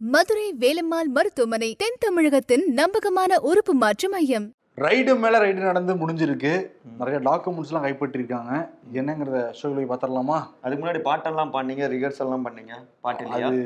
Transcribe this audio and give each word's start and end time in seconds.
மதுரை 0.00 0.44
வேலம்மாள் 0.60 1.08
மருத்துவமனை 1.16 1.68
தென் 1.80 1.98
தமிழகத்தின் 2.02 2.62
நம்பகமான 2.78 3.38
உறுப்பு 3.48 3.72
மாற்று 3.80 4.08
மையம். 4.12 4.46
ரைடு 4.84 5.12
மேல 5.22 5.40
ரைடு 5.42 5.60
நடந்து 5.66 5.92
முடிஞ்சிருக்கு. 6.02 6.52
நிறைய 7.00 7.18
டாக்குமெண்ட்ஸ் 7.26 7.70
எல்லாம் 7.70 7.84
கைப்பற்றிருக்காங்க. 7.86 8.52
என்னங்கிறத 9.00 9.42
ஷோவில் 9.58 9.76
போய் 9.78 9.90
பார்த்துடலாமா? 9.90 10.38
அதுக்கு 10.64 10.80
முன்னாடி 10.82 11.02
பாட்டெல்லாம் 11.08 11.52
பண்ணீங்க 11.56 11.90
ரிஹர்சல்லாம் 11.94 12.46
பண்ணீங்க 12.46 12.74
பாட்டு 13.06 13.44
அது 13.50 13.60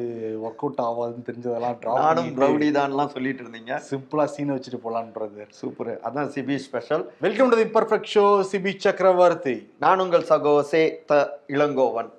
ஒர்க் 0.46 0.64
அவுட் 0.64 0.84
ஆகாதுன்னு 0.88 1.26
தெரிஞ்சதெல்லாம் 1.30 1.78
நானும் 2.02 2.34
ட்ராப் 2.34 2.44
ரவுடி 2.46 2.70
தான்லாம் 2.80 3.14
சொல்லிட்டு 3.16 3.44
இருந்தீங்க. 3.44 3.80
சிம்பிளா 3.90 4.26
சீனை 4.36 4.56
வச்சுட்டு 4.58 4.84
போலான்றது 4.86 5.50
சூப்பர் 5.62 5.94
அதான் 6.08 6.32
Sibi 6.36 6.56
special 6.68 7.04
welcome 7.26 7.52
to 7.54 7.58
the 7.64 7.70
perfect 7.78 8.14
show 8.16 8.26
Sibi 8.52 8.74
Chakravarthy. 8.86 9.56
நான் 9.86 10.02
உங்கள் 10.06 10.30
சகோ 10.32 10.56
சே 10.72 10.82
த 11.12 11.24
இளங்கோவன். 11.56 12.10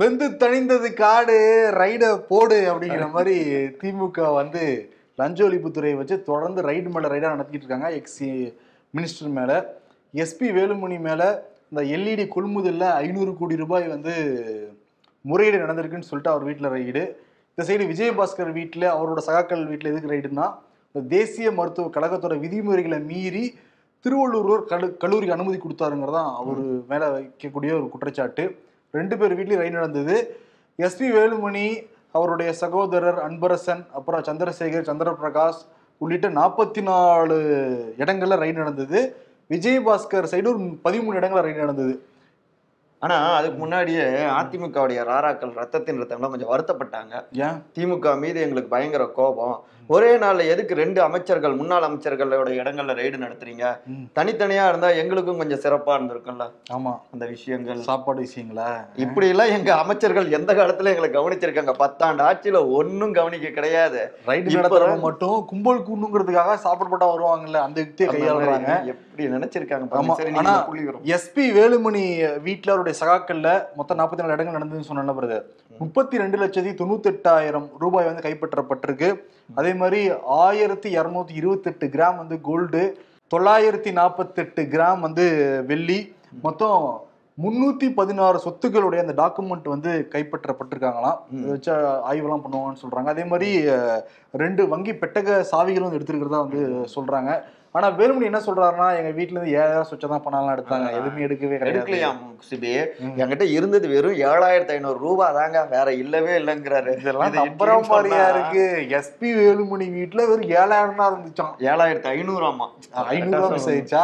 வெந்து 0.00 0.26
தணிந்தது 0.42 0.88
காடு 0.94 1.36
ரைட 1.80 2.04
போடு 2.28 2.58
அப்படிங்கிற 2.70 3.06
மாதிரி 3.10 3.36
திமுக 3.80 4.18
வந்து 4.34 4.62
லஞ்ச 5.18 5.38
ஒழிப்புத்துறையை 5.48 5.96
வச்சு 5.96 6.16
தொடர்ந்து 6.22 6.60
ரைடு 6.62 6.88
மேல 6.94 7.08
ரைடா 7.12 7.32
நடத்திக்கிட்டு 7.32 7.66
இருக்காங்க. 7.66 7.88
எக்ஸ் 7.90 8.22
மினிஸ்டர் 8.94 9.32
மேல 9.38 9.50
எஸ்பி 10.14 10.48
வேலுமணி 10.58 10.98
மேல 11.00 11.22
இந்த 11.70 11.82
எல்இடி 11.96 12.24
கொள்முதல்ல 12.36 12.84
ஐநூறு 13.04 13.32
கோடி 13.36 13.56
ரூபாய் 13.56 13.86
வந்து 13.88 14.14
முறையீடு 15.24 15.58
நடந்திருக்குன்னு 15.58 16.08
சொல்லிட்டு 16.10 16.32
அவர் 16.32 16.44
வீட்டில் 16.44 16.72
ரைடு 16.76 17.02
இந்த 17.50 17.62
சைடு 17.68 17.84
விஜயபாஸ்கர் 17.92 18.52
வீட்டில் 18.52 18.86
அவரோட 18.94 19.20
சகாக்கள் 19.28 19.66
வீட்டில் 19.66 19.92
எதுக்கு 19.92 20.12
ரைடுன்னா 20.14 20.46
இந்த 20.94 21.02
தேசிய 21.16 21.50
மருத்துவ 21.52 21.90
கழகத்தோட 21.96 22.38
விதிமுறைகளை 22.38 22.98
மீறி 23.10 23.44
திருவள்ளூர் 24.04 24.64
கல்லூரிக்கு 25.02 25.36
அனுமதி 25.36 25.58
கொடுத்தாருங்கிறதான் 25.58 26.30
அவர் 26.40 26.60
மேலே 26.90 27.06
வைக்கக்கூடிய 27.16 27.70
ஒரு 27.78 27.88
குற்றச்சாட்டு. 27.88 28.44
ரெண்டு 28.90 29.18
பேர் 29.18 29.38
வீட்லேயும் 29.38 29.62
ரைடு 29.62 29.70
நடந்தது. 29.70 30.40
எஸ்பி 30.78 31.08
வேலுமணி 31.16 31.86
அவருடைய 32.12 32.52
சகோதரர் 32.52 33.30
அன்பரசன் 33.30 33.86
அப்புறம் 33.92 34.22
சந்திரசேகர் 34.22 34.88
சந்திரபிரகாஷ் 34.90 35.62
உள்ளிட்ட 35.98 36.28
நாற்பத்தி 36.30 36.82
நாலு 36.82 37.36
இடங்கள்ல 37.98 38.38
ரைடு 38.42 38.52
நடந்தது. 38.52 39.16
விஜயபாஸ்கர் 39.50 40.30
சைடு 40.30 40.46
ஒரு 40.46 40.58
பதிமூணு 40.58 41.18
இடங்கள்ல 41.20 41.44
ரைடு 41.46 41.56
நடந்தது. 41.56 42.02
ஆனா 42.98 43.34
அதுக்கு 43.34 43.58
முன்னாடியே 43.58 44.02
அதிமுகவுடைய 44.02 45.04
ராராக்கள் 45.04 45.54
ரத்தத்தின் 45.54 46.00
ரத்தம்லாம் 46.00 46.30
கொஞ்சம் 46.30 46.50
வருத்தப்பட்டாங்க. 46.50 47.24
ஏன்? 47.32 47.62
திமுக 47.74 48.18
மீது 48.18 48.40
எங்களுக்கு 48.40 48.70
பயங்கர 48.70 49.06
கோபம். 49.06 49.64
ஒரே 49.86 50.16
நாள்ல 50.16 50.46
எதுக்கு 50.46 50.74
ரெண்டு 50.74 51.02
அமைச்சர்கள் 51.02 51.54
முன்னாள் 51.54 51.82
அமைச்சர்களோட 51.82 52.48
இடங்கள்ல 52.48 52.94
ரைடு 52.94 53.16
நடத்துறீங்க. 53.24 53.78
தனித்தனியா 54.14 54.68
இருந்தா 54.68 54.90
எங்களுக்கும் 54.90 55.38
கொஞ்சம் 55.38 55.58
சிறப்பா 55.58 55.94
இருந்திருக்கும்ல? 55.98 56.50
ஆமா. 56.72 56.98
அந்த 57.12 57.26
விஷயங்கள். 57.26 57.80
சாப்பாடு 57.80 58.20
விஷயங்களா? 58.20 58.84
இப்படி 58.96 59.28
எல்லாம் 59.28 59.48
எங்க 59.48 59.74
அமைச்சர்கள் 59.74 60.30
எந்த 60.30 60.54
காலத்துல 60.54 60.92
எங்களை 60.94 61.10
கவனிச்சிருக்காங்க? 61.10 61.74
பத்தாண்டு 61.78 62.22
ஆட்சியில 62.28 62.72
ஒன்னும் 62.72 63.12
கவனிக்க 63.12 63.48
கிடையாது. 63.48 64.14
ரைடு 64.26 64.56
நடத்துறவங்க 64.56 65.00
மட்டும் 65.00 65.44
கும்பல் 65.44 65.78
கூண்டுங்கிறதுக்காக 65.78 66.56
சாப்பிடப்பட்டா 66.64 67.08
வருவாங்கல்ல 67.14 67.52
அந்த 67.52 67.80
யுக்தியை 67.80 68.14
கையாளுறாங்க. 68.14 68.84
எப்படி 68.84 69.28
நினைச்சிருக்காங்க? 69.28 70.34
ஆனா 70.34 70.66
எஸ்பி 71.04 71.46
வேலுமணி 71.58 72.04
வீட்டுல 72.44 72.68
அவருடைய 72.68 72.98
சகாக்கள்ல 73.00 73.62
மொத்தம் 73.76 73.98
நாற்பத்தி 73.98 74.16
நாலு 74.16 74.32
இடங்கள் 74.32 74.60
நடந்ததுன்னு 74.60 74.88
சொன்ன 74.90 75.12
பிரதர் 75.12 75.44
முப்பத்தி 75.78 76.18
ரெண்டு 76.18 76.38
லட்சத்தி 76.38 76.70
தொண்ணூத்தி 76.80 77.10
எட்டாயிரம் 77.10 77.68
ரூபாய் 77.78 78.04
வந்து 78.04 78.22
கைப்பற்றப்பட்டிருக்கு. 78.22 79.20
அதே 79.54 79.72
மாதிரி 79.82 80.00
ஆயிரத்தி 80.44 80.88
இரநூத்தி 80.98 81.34
இருபத்தெட்டு 81.40 81.86
கிராம் 81.94 82.18
வந்து 82.22 82.38
கோல்டு 82.48 82.82
தொள்ளாயிரத்தி 83.34 83.90
நாற்பத்தெட்டு 84.00 84.62
கிராம் 84.74 85.00
வந்து 85.06 85.24
வெள்ளி. 85.70 86.00
மொத்தம் 86.46 86.82
முன்னூத்தி 87.38 87.88
பதினாறு 87.98 88.38
சொத்துக்களுடைய 88.44 89.02
அந்த 89.04 89.14
டாக்குமெண்ட் 89.20 89.68
வந்து 89.72 89.90
கைப்பற்றப்பட்டிருக்காங்களாம். 90.14 91.20
வச்சு 91.52 91.70
ஆய்வெல்லாம் 92.10 92.42
பண்ணுவாங்கன்னு 92.44 92.82
சொல்றாங்க. 92.82 93.08
அதே 93.14 93.24
மாதிரி 93.30 93.50
ரெண்டு 94.42 94.62
வங்கி 94.72 94.92
பெட்டக 95.02 95.38
சாவிகளும் 95.52 95.88
வந்து 95.88 96.00
எடுத்திருக்கிறதா 96.00 96.42
வந்து 96.46 96.62
சொல்றாங்க. 96.96 97.30
ஆனா 97.74 97.88
வேலுமணி 97.98 98.26
என்ன 98.28 98.38
சொல்றாருன்னா 98.46 98.86
எங்க 99.00 99.10
வீட்ல 99.16 99.36
இருந்து 99.36 99.52
ஏழாயிரம் 99.58 99.88
சொச்சா 99.90 100.06
தான் 100.12 100.22
பணம்லாம் 100.24 100.54
எடுத்தாங்க. 100.54 100.86
எதுவுமே 100.98 101.24
எடுக்கவே 101.26 101.58
எடுக்கலையாம் 101.70 102.16
சிபி. 102.48 102.70
என்கிட்ட 103.20 103.44
இருந்தது 103.56 103.86
வெறும் 103.92 104.16
ஏழாயிரத்தி 104.30 104.72
ஐநூறு 104.76 104.98
ரூபாய் 105.04 105.36
தாங்க. 105.38 105.60
வேற 105.74 105.88
இல்லவே 106.02 106.32
இல்லைங்கிறாரு. 106.40 106.92
இதெல்லாம் 107.02 107.36
எப்படின்னு 107.44 107.92
மாதிரியா 107.92 108.24
இருக்கு. 108.32 108.64
எஸ்பி 108.98 109.30
வேலுமணி 109.40 109.86
வீட்டுல 109.98 110.26
வெறும் 110.30 110.50
ஏழாயிரம் 110.62 110.98
தான் 111.02 111.12
இருந்துச்சான் 111.12 111.54
ஏழாயிரத்தி 111.70 112.10
ஐநூறு 112.14 112.44
ஆமா. 112.50 112.68
ஐநூறு 113.14 113.40
ரூபா 113.40 113.52
மிஸ் 113.54 113.70
ஆயிடுச்சா? 113.74 114.02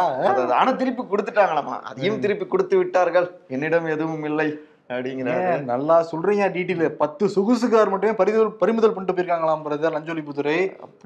ஆனா 0.61 0.71
திருப்பி 0.83 1.05
கொடுத்துட்டாங்களாமா. 1.11 1.77
அதையும் 1.91 2.23
திருப்பி 2.25 2.47
கொடுத்து 2.47 2.77
விட்டார்கள். 2.83 3.29
என்னிடம் 3.57 3.93
எதுவும் 3.97 4.25
இல்லை. 4.31 4.49
அப்படிங்கிறாரு. 4.95 5.45
ஏன், 5.53 5.65
நல்லா 5.71 5.95
சொல்றீங்க 6.11 6.45
டீட்டெயில். 6.55 6.95
பத்து 7.01 7.23
சொகுசு 7.35 7.67
கார் 7.73 7.91
மட்டுமே 7.93 8.13
பறிமுதல் 8.19 8.51
பறிமுதல் 8.61 8.93
பண்ணிட்டு 8.95 9.15
போயிருக்காங்களாம் 9.15 9.65
பிரதர் 9.65 9.95
லஞ்ச 9.95 10.11
ஒழிப்புத்துறை 10.13 10.57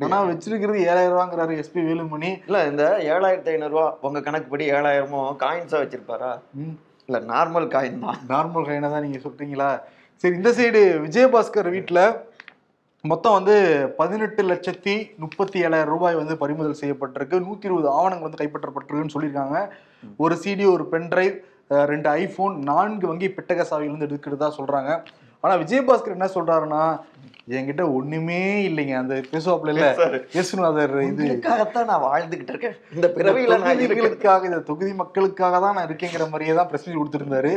ஆனா 0.08 0.20
வச்சிருக்கிறது 0.30 0.82
ஏழாயிரம் 0.92 1.16
ரூபாங்கிறாரு 1.16 1.56
எஸ்பி 1.62 1.84
வேலுமணி. 1.90 2.32
இல்ல 2.48 2.60
இந்த 2.72 2.84
ஏழாயிரத்தி 3.14 3.54
ஐநூறு 3.54 3.74
ரூபா 3.76 3.88
உங்க 4.08 4.22
கணக்குப்படி 4.28 4.68
ஏழாயிரமும் 4.78 5.32
காயின்ஸா 5.44 5.80
வச்சிருப்பாரா? 5.84 6.32
இல்ல 7.08 7.20
நார்மல் 7.34 7.72
காயின் 7.76 8.04
தான். 8.06 8.20
நார்மல் 8.34 8.68
கைனா 8.68 8.92
தான் 8.96 9.06
நீங்க 9.08 9.22
சொல்றீங்களா? 9.28 9.72
சரி 10.24 10.36
இந்த 10.40 10.52
சைடு 10.60 10.82
விஜயபாஸ்கர் 11.06 11.70
வீட்டுல 11.78 12.02
மொத்தம் 13.04 13.36
வந்து 13.38 13.54
பதினெட்டு 14.00 14.42
லட்சத்தி 14.50 14.94
முப்பத்தி 15.22 15.58
ஏழாயிரம் 15.68 15.94
ரூபாய் 15.94 16.20
வந்து 16.20 16.34
பறிமுதல் 16.42 16.82
செய்யப்பட்டிருக்கு. 16.82 17.38
நூத்தி 17.46 17.68
இருபது 17.70 17.88
ஆவணங்கள் 17.98 18.28
வந்து 18.28 18.42
கைப்பற்றப்பட்டிருக்குன்னு 18.42 19.16
சொல்லியிருக்காங்க. 19.16 19.60
ஒரு 20.24 20.36
சிடி 20.44 20.66
ஒரு 20.74 20.84
பென்டிரைவ் 20.92 21.36
ரெண்டு 21.72 22.10
ஐபோன் 22.10 22.60
நான்கு 22.60 23.08
வங்கி 23.08 23.28
பெட்டக 23.28 23.66
சாவிகள் 23.70 23.98
வந்து 23.98 24.10
எடுக்கிறதா 24.10 24.52
சொல்றாங்க. 24.58 25.02
ஆனா 25.40 25.56
விஜயபாஸ்கர் 25.56 26.18
என்ன 26.18 26.30
சொல்றாருன்னா 26.36 27.00
என்கிட்ட 27.50 27.94
ஒண்ணுமே 27.94 28.70
இல்லைங்க. 28.70 28.96
அந்த 28.98 29.22
பேசுவாப்புல 29.32 29.68
இல்ல. 29.68 29.86
இது. 31.02 31.24
இதுக்காகத்தான் 31.28 31.86
நான் 31.86 32.04
வாழ்ந்துகிட்டு 32.04 32.52
இருக்கேன். 32.54 32.76
இந்த 32.96 33.08
பிறவியில 33.16 33.56
தொகுதிகளுக்காக 33.64 34.44
இந்த 34.44 34.60
தொகுதி 34.60 34.94
மக்களுக்காக 34.94 35.60
தான் 35.60 35.74
நான் 35.74 35.88
இருக்கேங்கிற 35.88 36.30
மாதிரியே 36.30 36.54
தான் 36.54 36.68
பிரஸ் 36.68 36.90
கொடுத்திருந்தாரு. 36.90 37.54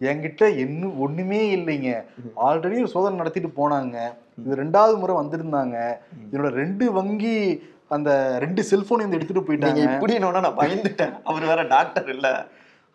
என்கிட்ட 0.00 0.56
என்ன 0.56 0.86
ஒண்ணுமே 0.86 1.56
இல்லைங்க. 1.56 2.04
ஆல்ரெடி 2.36 2.78
ஒரு 2.78 2.88
சோதனை 2.88 3.16
நடத்திட்டு 3.16 3.52
போனாங்க. 3.60 3.96
இது 4.38 4.56
ரெண்டாவது 4.64 4.98
முறை 4.98 5.16
வந்திருந்தாங்க. 5.16 5.98
என்னோட 6.32 6.48
ரெண்டு 6.48 6.92
வங்கி 6.92 7.62
அந்த 7.88 8.38
ரெண்டு 8.38 8.62
செல்போன் 8.62 8.98
வந்து 8.98 9.16
எடுத்துட்டு 9.16 9.52
போயிட்டாங்க. 9.52 9.82
இப்படின்னு 9.92 10.30
நான் 10.40 10.58
பயந்துட்டேன். 10.58 11.22
அவர் 11.24 11.42
வேற 11.42 11.62
டாக்டர் 11.62 12.08
இல்ல. 12.08 12.46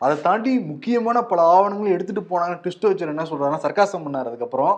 அதை 0.01 0.15
தாண்டி 0.25 0.51
முக்கியமான 0.71 1.17
பல 1.29 1.39
ஆவணங்களும் 1.53 1.95
எடுத்துட்டு 1.95 2.23
போனாங்க. 2.31 2.55
ட்விஸ்ட் 2.63 2.87
வச்சு 2.87 3.07
என்ன 3.13 3.29
சொல்றாருன்னா 3.29 3.63
சர்க்காசம் 3.63 4.05
பண்ணாரு 4.05 4.29
அதுக்கப்புறம். 4.31 4.75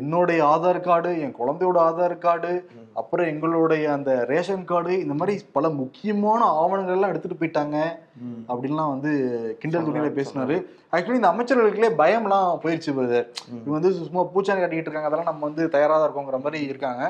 என்னுடைய 0.00 0.40
ஆதார் 0.52 0.78
கார்டு 0.86 1.12
என் 1.24 1.34
குழந்தையோட 1.38 1.78
ஆதார் 1.86 2.14
கார்டு 2.24 2.50
அப்புறம் 3.00 3.28
எங்களுடைய 3.30 3.84
அந்த 3.94 4.10
ரேஷன் 4.30 4.62
கார்டு 4.68 4.92
இந்த 5.04 5.14
மாதிரி 5.20 5.34
பல 5.56 5.68
முக்கியமான 5.80 6.40
ஆவணங்கள் 6.60 6.96
எல்லாம் 6.96 7.12
எடுத்துட்டு 7.12 7.40
போயிட்டாங்க. 7.40 7.76
அப்படின்லாம் 8.50 8.92
வந்து 8.94 9.12
கிண்டல் 9.62 9.86
துணியில 9.86 10.12
பேசினாரு. 10.18 10.56
ஆக்சுவலி 10.92 11.20
இந்த 11.20 11.32
அமைச்சர்களுக்குள்ளே 11.32 11.90
பயம்லாம் 12.02 12.60
போயிடுச்சு 12.64 12.94
பிரதர் 12.98 13.26
இவங்க 13.56 13.76
வந்து 13.78 13.92
சும்மா 13.98 14.24
பூச்சாண்டி 14.34 14.62
கட்டிட்டு 14.62 14.88
இருக்காங்க. 14.88 15.10
அதெல்லாம் 15.10 15.30
நம்ம 15.32 15.44
வந்து 15.48 15.64
தயாரா 15.74 15.96
தான் 15.98 16.08
இருக்கோங்கிற 16.08 16.40
மாதிரி 16.46 16.60
இருக்காங்க. 16.70 17.02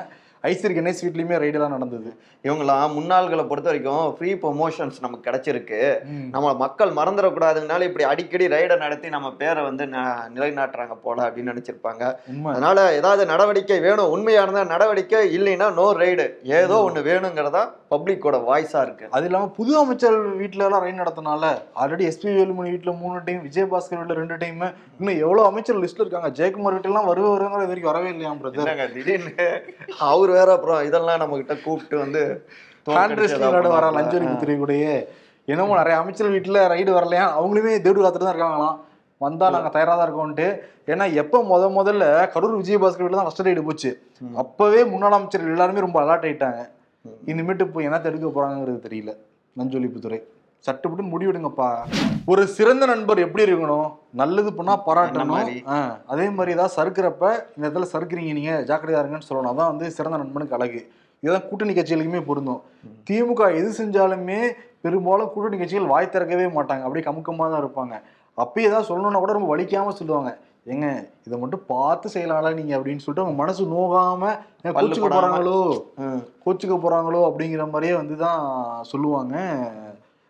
ஐஸ்வரி 0.49 0.73
கணேஷ் 0.77 1.01
வீட்லயுமே 1.05 1.39
ரைடெல்லாம் 1.43 1.73
நடந்தது. 1.75 2.09
இவங்களாம் 2.47 2.95
முன்னாள்களை 2.97 3.43
பொறுத்த 3.49 3.69
வரைக்கும் 3.69 4.05
ஃப்ரீ 4.17 4.29
ப்ரொமோஷன்ஸ் 4.43 5.01
நமக்கு 5.05 5.25
கிடைச்சிருக்கு. 5.27 5.81
நம்ம 6.35 6.53
மக்கள் 6.63 6.91
மறந்துடக்கூடாதுனால 6.99 7.87
இப்படி 7.89 8.05
அடிக்கடி 8.11 8.47
ரைடை 8.55 8.77
நடத்தி 8.85 9.09
நம்ம 9.15 9.31
பேரை 9.41 9.63
வந்து 9.69 9.85
நிலைநாட்டுறாங்க 10.37 10.97
போல 11.05 11.27
அப்படின்னு 11.27 11.53
நினைச்சிருப்பாங்க. 11.53 12.03
அதனால 12.53 12.87
ஏதாவது 12.99 13.25
நடவடிக்கை 13.33 13.79
வேணும் 13.87 14.13
உண்மையா 14.15 14.43
இருந்தா 14.45 14.63
நடவடிக்கை 14.73 15.21
இல்லைன்னா 15.37 15.69
நோ 15.81 15.87
ரைடு 16.03 16.27
ஏதோ 16.61 16.77
ஒண்ணு 16.87 17.07
வேணுங்கிறதா 17.11 17.63
பப்ளிக்கோட 17.91 18.37
வாய்ஸா 18.47 18.81
இருக்கு. 18.85 19.05
அது 19.15 19.25
இல்லாம 19.27 19.47
புது 19.55 19.71
அமைச்சர் 19.79 20.17
வீட்ல 20.39 20.65
எல்லாம் 20.67 20.83
ரைட் 20.83 21.01
நடத்தினால 21.01 21.43
ஆல்ரெடி 21.81 22.03
எஸ்பி 22.09 22.29
வேலுமணி 22.37 22.69
வீட்ல 22.75 22.91
மூணு 23.01 23.17
டைம் 23.25 23.41
விஜயபாஸ்கர் 23.47 23.99
வீட்ல 24.01 24.17
ரெண்டு 24.19 24.37
டைம் 24.43 24.61
இன்னும் 24.93 25.19
எவ்வளவு 25.23 25.47
அமைச்சர் 25.49 25.81
லிஸ்ட்ல 25.83 26.03
இருக்காங்க? 26.05 26.29
ஜெயக்குமார் 26.37 26.75
வீட்டுல 26.75 26.91
எல்லாம் 26.93 27.09
வருவ 27.09 27.27
வருங்கிற 27.33 27.61
இது 27.61 27.73
வரைக்கும் 27.73 27.91
வரவே 27.93 28.11
இல்லையா 28.13 28.31
பிரதர் 28.41 28.93
திடீர்னு? 28.95 29.33
அவர் 30.09 30.31
வேற 30.37 30.49
அப்புறம் 30.57 30.81
இதெல்லாம் 30.89 31.21
நம்ம 31.23 31.39
கிட்ட 31.41 31.55
கூப்பிட்டு 31.65 31.97
வந்து 32.03 32.23
வர 33.71 33.87
லஞ்சரி 33.97 34.25
ஆ. 34.25 34.31
புத்திரை 34.31 34.55
கூடயே. 34.57 34.93
என்னமோ 35.47 35.75
நிறைய 35.77 35.95
அமைச்சர் 36.01 36.33
வீட்டுல 36.33 36.59
ரைடு 36.71 36.91
வரலையா? 36.95 37.25
அவங்களுமே 37.37 37.71
தேடு 37.85 37.99
காத்துட்டு 37.99 38.25
தான் 38.25 38.35
இருக்காங்களாம். 38.35 38.77
வந்தா 39.21 39.47
நாங்க 39.53 39.69
தயாரா 39.73 39.93
தான் 39.95 40.07
இருக்கோம்ட்டு 40.07 40.45
ஏன்னா 40.91 41.05
எப்ப 41.21 41.41
முத 41.49 41.63
முதல்ல 41.75 42.03
கரூர் 42.33 42.59
விஜயபாஸ்கர் 42.59 43.03
வீட்டுல 43.03 43.19
தான் 43.19 43.27
ஃபர்ஸ்ட் 43.27 43.47
ரைடு 43.47 43.65
போச்சு. 43.67 43.89
அப்பவே 44.43 44.81
முன்னாள் 44.91 45.17
அமைச்சர் 45.17 45.51
எல்லாருமே 45.51 45.83
ரொம்ப 45.85 45.99
அலர்ட் 46.03 46.25
ஆயிட்டாங்க. 46.27 46.61
இனிமேட்டு 47.31 47.65
இப்போ 47.67 47.79
என்ன 47.87 47.97
தடுக்க 48.05 48.27
போறாங்கிறது 48.35 48.79
தெரியல. 48.87 49.11
நஞ்சொலிப்புத்துறை 49.59 50.19
சட்டுப்பட்டு 50.65 51.03
முடிவெடுங்கப்பா. 51.11 51.69
ஒரு 52.31 52.41
சிறந்த 52.57 52.83
நண்பர் 52.91 53.21
எப்படி 53.25 53.43
இருக்கணும்? 53.47 53.87
நல்லது 54.21 54.49
பண்ணா 54.57 54.73
பாராட்டணும். 54.87 55.47
அதே 56.13 56.25
மாதிரி 56.37 56.55
ஏதாவது 56.57 56.75
சறுக்கிறப்ப 56.77 57.23
இந்த 57.55 57.63
இடத்துல 57.67 57.87
சறுக்குறீங்க 57.93 58.33
நீங்க 58.39 58.53
ஜாக்கிரதையா 58.69 59.01
இருங்கன்னு 59.03 59.29
சொல்லணும். 59.29 59.51
அதான் 59.53 59.71
வந்து 59.71 59.87
சிறந்த 59.97 60.19
நண்பனுக்கு 60.23 60.57
அழகு. 60.57 60.81
இதுதான் 61.23 61.47
கூட்டணி 61.47 61.73
கட்சிகளுக்குமே 61.77 62.21
பொருந்தும். 62.29 62.61
திமுக 63.07 63.41
எது 63.59 63.71
செஞ்சாலுமே 63.79 64.39
பெரும்பாலும் 64.85 65.31
கூட்டணி 65.33 65.57
கட்சிகள் 65.61 65.91
வாய் 65.93 66.13
திறக்கவே 66.13 66.47
மாட்டாங்க. 66.57 66.85
அப்படியே 66.85 67.05
கமுக்கமா 67.09 67.47
தான் 67.53 67.61
இருப்பாங்க. 67.63 67.95
அப்பயே 68.43 68.67
ஏதாவது 68.69 68.89
சொல்லணும்னா 68.91 69.21
கூட 69.23 69.33
ரொம்ப 69.37 69.49
வலிக்காம 69.55 69.93
சொல்லுவாங்க. 70.01 70.31
ஏங்க 70.65 70.87
இதை 71.25 71.39
மட்டும் 71.39 71.63
பார்த்து 71.67 72.07
செய்யலாம்ல 72.13 72.53
நீங்க 72.53 72.77
அப்படின்னு 72.77 73.03
சொல்லிட்டு 73.03 73.23
அவங்க 73.23 73.37
மனசு 73.37 73.63
நோகாம 73.65 74.23
கோச்சுக்க. 74.63 75.07
போறாங்களோ. 75.07 75.59
கோச்சுக்க 76.45 76.75
போறாங்களோ 76.83 77.21
அப்படிங்கிற 77.29 77.69
மாதிரியே 77.69 77.93
வந்து 77.95 78.15
தான் 78.17 78.43
சொல்லுவாங்க 78.81 79.35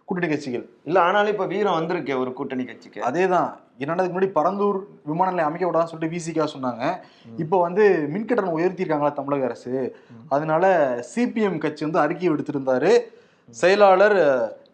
கூட்டணி 0.06 0.30
கட்சிகள். 0.32 0.70
இல்ல 0.86 1.02
ஆனாலும் 1.02 1.32
இப்ப 1.32 1.46
வீரம் 1.46 1.78
வந்திருக்கே 1.80 2.20
ஒரு 2.20 2.34
கூட்டணி 2.34 2.64
கட்சிக்கு. 2.64 3.02
அதேதான். 3.02 3.50
என்னதுக்கு 3.80 4.16
முன்னாடி 4.16 4.32
பரந்தூர் 4.40 4.80
விமான 5.04 5.30
நிலையம் 5.30 5.50
அமைக்க 5.50 5.66
விடாதுன்னு 5.68 5.92
சொல்லிட்டு 5.92 6.16
விசிகா 6.16 6.48
சொன்னாங்க. 6.56 6.84
இப்போ 7.38 7.60
வந்து 7.62 7.84
மின்கட்டணம் 8.14 8.58
உயர்த்தியிருக்காங்களா 8.58 9.14
தமிழக 9.14 9.46
அரசு? 9.46 9.96
அதனால 10.30 10.66
சிபிஎம் 11.16 11.58
கட்சி 11.58 11.86
வந்து 11.86 12.00
அறிக்கை 12.00 12.30
விடுத்திருந்தாரு 12.30 12.92
செயலாளர் 13.50 14.20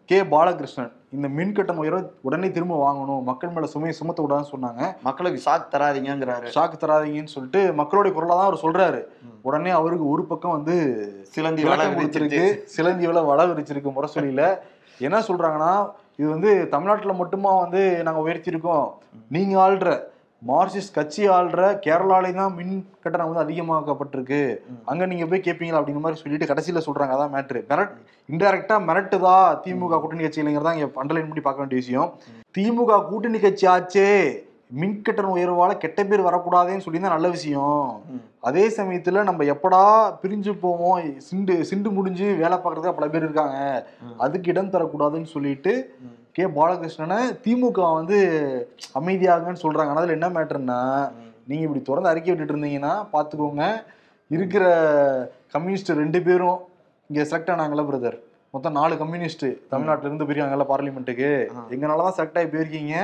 கே. 0.04 0.22
பாலகிருஷ்ணன். 0.24 0.92
இந்த 1.16 1.28
மின்கட்டணம் 1.28 1.80
உயர்வை 1.82 2.02
உடனே 2.20 2.50
திரும்ப 2.50 2.74
வாங்கணும். 2.86 3.22
மக்கள் 3.22 3.50
மேல 3.50 3.66
சுமையை 3.66 3.92
சுமத்த 3.98 4.22
விடாதுன்னு 4.24 4.52
சொன்னாங்க. 4.54 4.82
மக்களுக்கு 5.02 5.38
ஷாக் 5.44 5.70
தராதீங்கங்கிறாரு. 5.74 6.48
ஷாக்கு 6.56 6.76
தராதீங்கன்னு 6.82 7.34
சொல்லிட்டு 7.34 7.60
மக்களுடைய 7.72 8.12
குரலா 8.16 8.36
தான் 8.40 8.48
அவர் 8.48 8.64
சொல்றாரு. 8.64 9.00
உடனே 9.42 9.70
அவருக்கு 9.70 10.08
ஒரு 10.08 10.24
பக்கம் 10.24 10.56
வந்து 10.56 10.76
சிலந்தி 11.30 11.62
விளக்கம் 11.62 11.96
கொடுத்துருக்கு. 11.98 12.42
சிலந்தி 12.64 13.06
விலை 13.06 13.22
வள 13.22 13.46
விரிச்சிருக்கு 13.46 13.96
முரசொலியில 13.98 14.58
என்ன 14.98 15.18
சொல்றாங்கன்னா 15.28 15.72
இது 16.16 16.28
வந்து 16.28 16.68
தமிழ்நாட்டுல 16.68 17.14
மட்டுமா 17.16 17.50
வந்து 17.54 18.02
நாங்க 18.02 18.20
உயர்த்தியிருக்கோம். 18.28 18.88
நீங்க 19.28 19.68
ஆள்ற. 19.68 19.88
மார்க்சிஸ்ட் 20.42 20.96
கட்சி 20.96 21.22
ஆள்ற 21.36 21.60
கேரளாலையும் 21.84 22.40
தான் 22.40 22.54
மின் 22.58 22.74
கட்டணம் 23.04 23.30
வந்து 23.30 23.44
அதிகமாக்கப்பட்டிருக்கு. 23.44 24.42
அங்க 24.90 25.06
நீங்க 25.10 25.24
போய் 25.30 25.44
கேட்பீங்களா 25.46 25.78
அப்படிங்கிற 25.80 26.02
மாதிரி 26.04 26.20
சொல்லிட்டு 26.20 26.50
கடைசியில 26.50 26.82
சொல்றாங்க. 26.84 27.14
அதான் 27.16 27.32
மேட்ரு 27.36 27.60
மிரட் 27.70 27.94
இன்டெரக்டா 28.28 28.76
மிரட்டுதா 28.88 29.36
திமுக 29.64 29.98
கூட்டணி 30.00 30.24
கட்சிங்கிறதா 30.24 30.74
இங்க 30.76 30.88
அண்டர்லைன் 31.02 31.30
பண்ணி 31.30 31.44
பார்க்க 31.46 31.64
வேண்டிய 31.64 31.80
விஷயம். 31.82 32.10
திமுக 32.56 33.00
கூட்டணி 33.08 33.40
கட்சி 33.44 33.66
ஆச்சே. 33.74 34.06
மின் 34.80 34.96
கட்டண 35.04 35.28
உயர்வால 35.34 35.74
கெட்ட 35.82 36.00
பேர் 36.08 36.26
வரக்கூடாதுன்னு 36.28 36.84
சொல்லி 36.86 36.98
தான் 37.00 37.14
நல்ல 37.14 37.28
விஷயம். 37.36 37.86
அதே 38.48 38.64
சமயத்துல 38.78 39.22
நம்ம 39.28 39.44
எப்படா 39.54 39.82
பிரிஞ்சு 40.22 40.52
போவோம். 40.64 40.98
சிண்டு 41.28 41.54
சிண்டு 41.70 41.90
முடிஞ்சு 41.98 42.26
வேலை 42.42 42.56
பார்க்கறதுக்கு 42.58 42.98
பல 42.98 43.08
பேர் 43.14 43.26
இருக்காங்க. 43.26 43.58
அதுக்கு 44.26 44.50
இடம் 44.54 44.72
தரக்கூடாதுன்னு 44.74 45.34
சொல்லிட்டு. 45.36 45.74
கே 46.32 46.44
பாலகிருஷ்ணனை 46.44 47.16
திமுக 47.44 47.94
வந்து 47.94 48.18
அமைதியாகன்னு 48.94 49.62
சொல்றாங்க. 49.62 49.86
ஆனா 49.86 49.94
அதுல 49.94 50.12
என்ன 50.12 50.28
மேட்டர்னா 50.28 50.78
நீங்க 51.46 51.64
இப்படி 51.64 51.82
தொடர்ந்து 51.82 52.10
அறிக்கை 52.10 52.34
விட்டுட்டு 52.34 52.62
இருந்தீங்கன்னா 52.62 53.06
பாத்துக்கோங்க. 53.12 53.82
இருக்கிற 54.28 54.64
கம்யூனிஸ்ட் 55.52 55.90
ரெண்டு 55.90 56.22
பேரும் 56.22 56.58
இங்க 57.06 57.38
செலக்ட் 57.38 57.50
ஆனாங்கல்ல 57.50 57.84
பிரதர் 57.84 58.18
மொத்தம் 58.50 58.72
நாலு 58.72 58.98
கம்யூனிஸ்ட் 58.98 59.46
தமிழ்நாட்டுல 59.68 60.14
இருந்து 60.14 60.24
போயிருக்காங்கல்ல 60.24 60.66
பார்லிமெண்ட்டுக்கு 60.68 61.48
ஆ. 61.56 61.66
எங்கனாலதான் 61.70 62.16
செலக்ட் 62.16 62.38
ஆகி 62.38 62.46
போயிருக்கீங்க. 62.46 62.94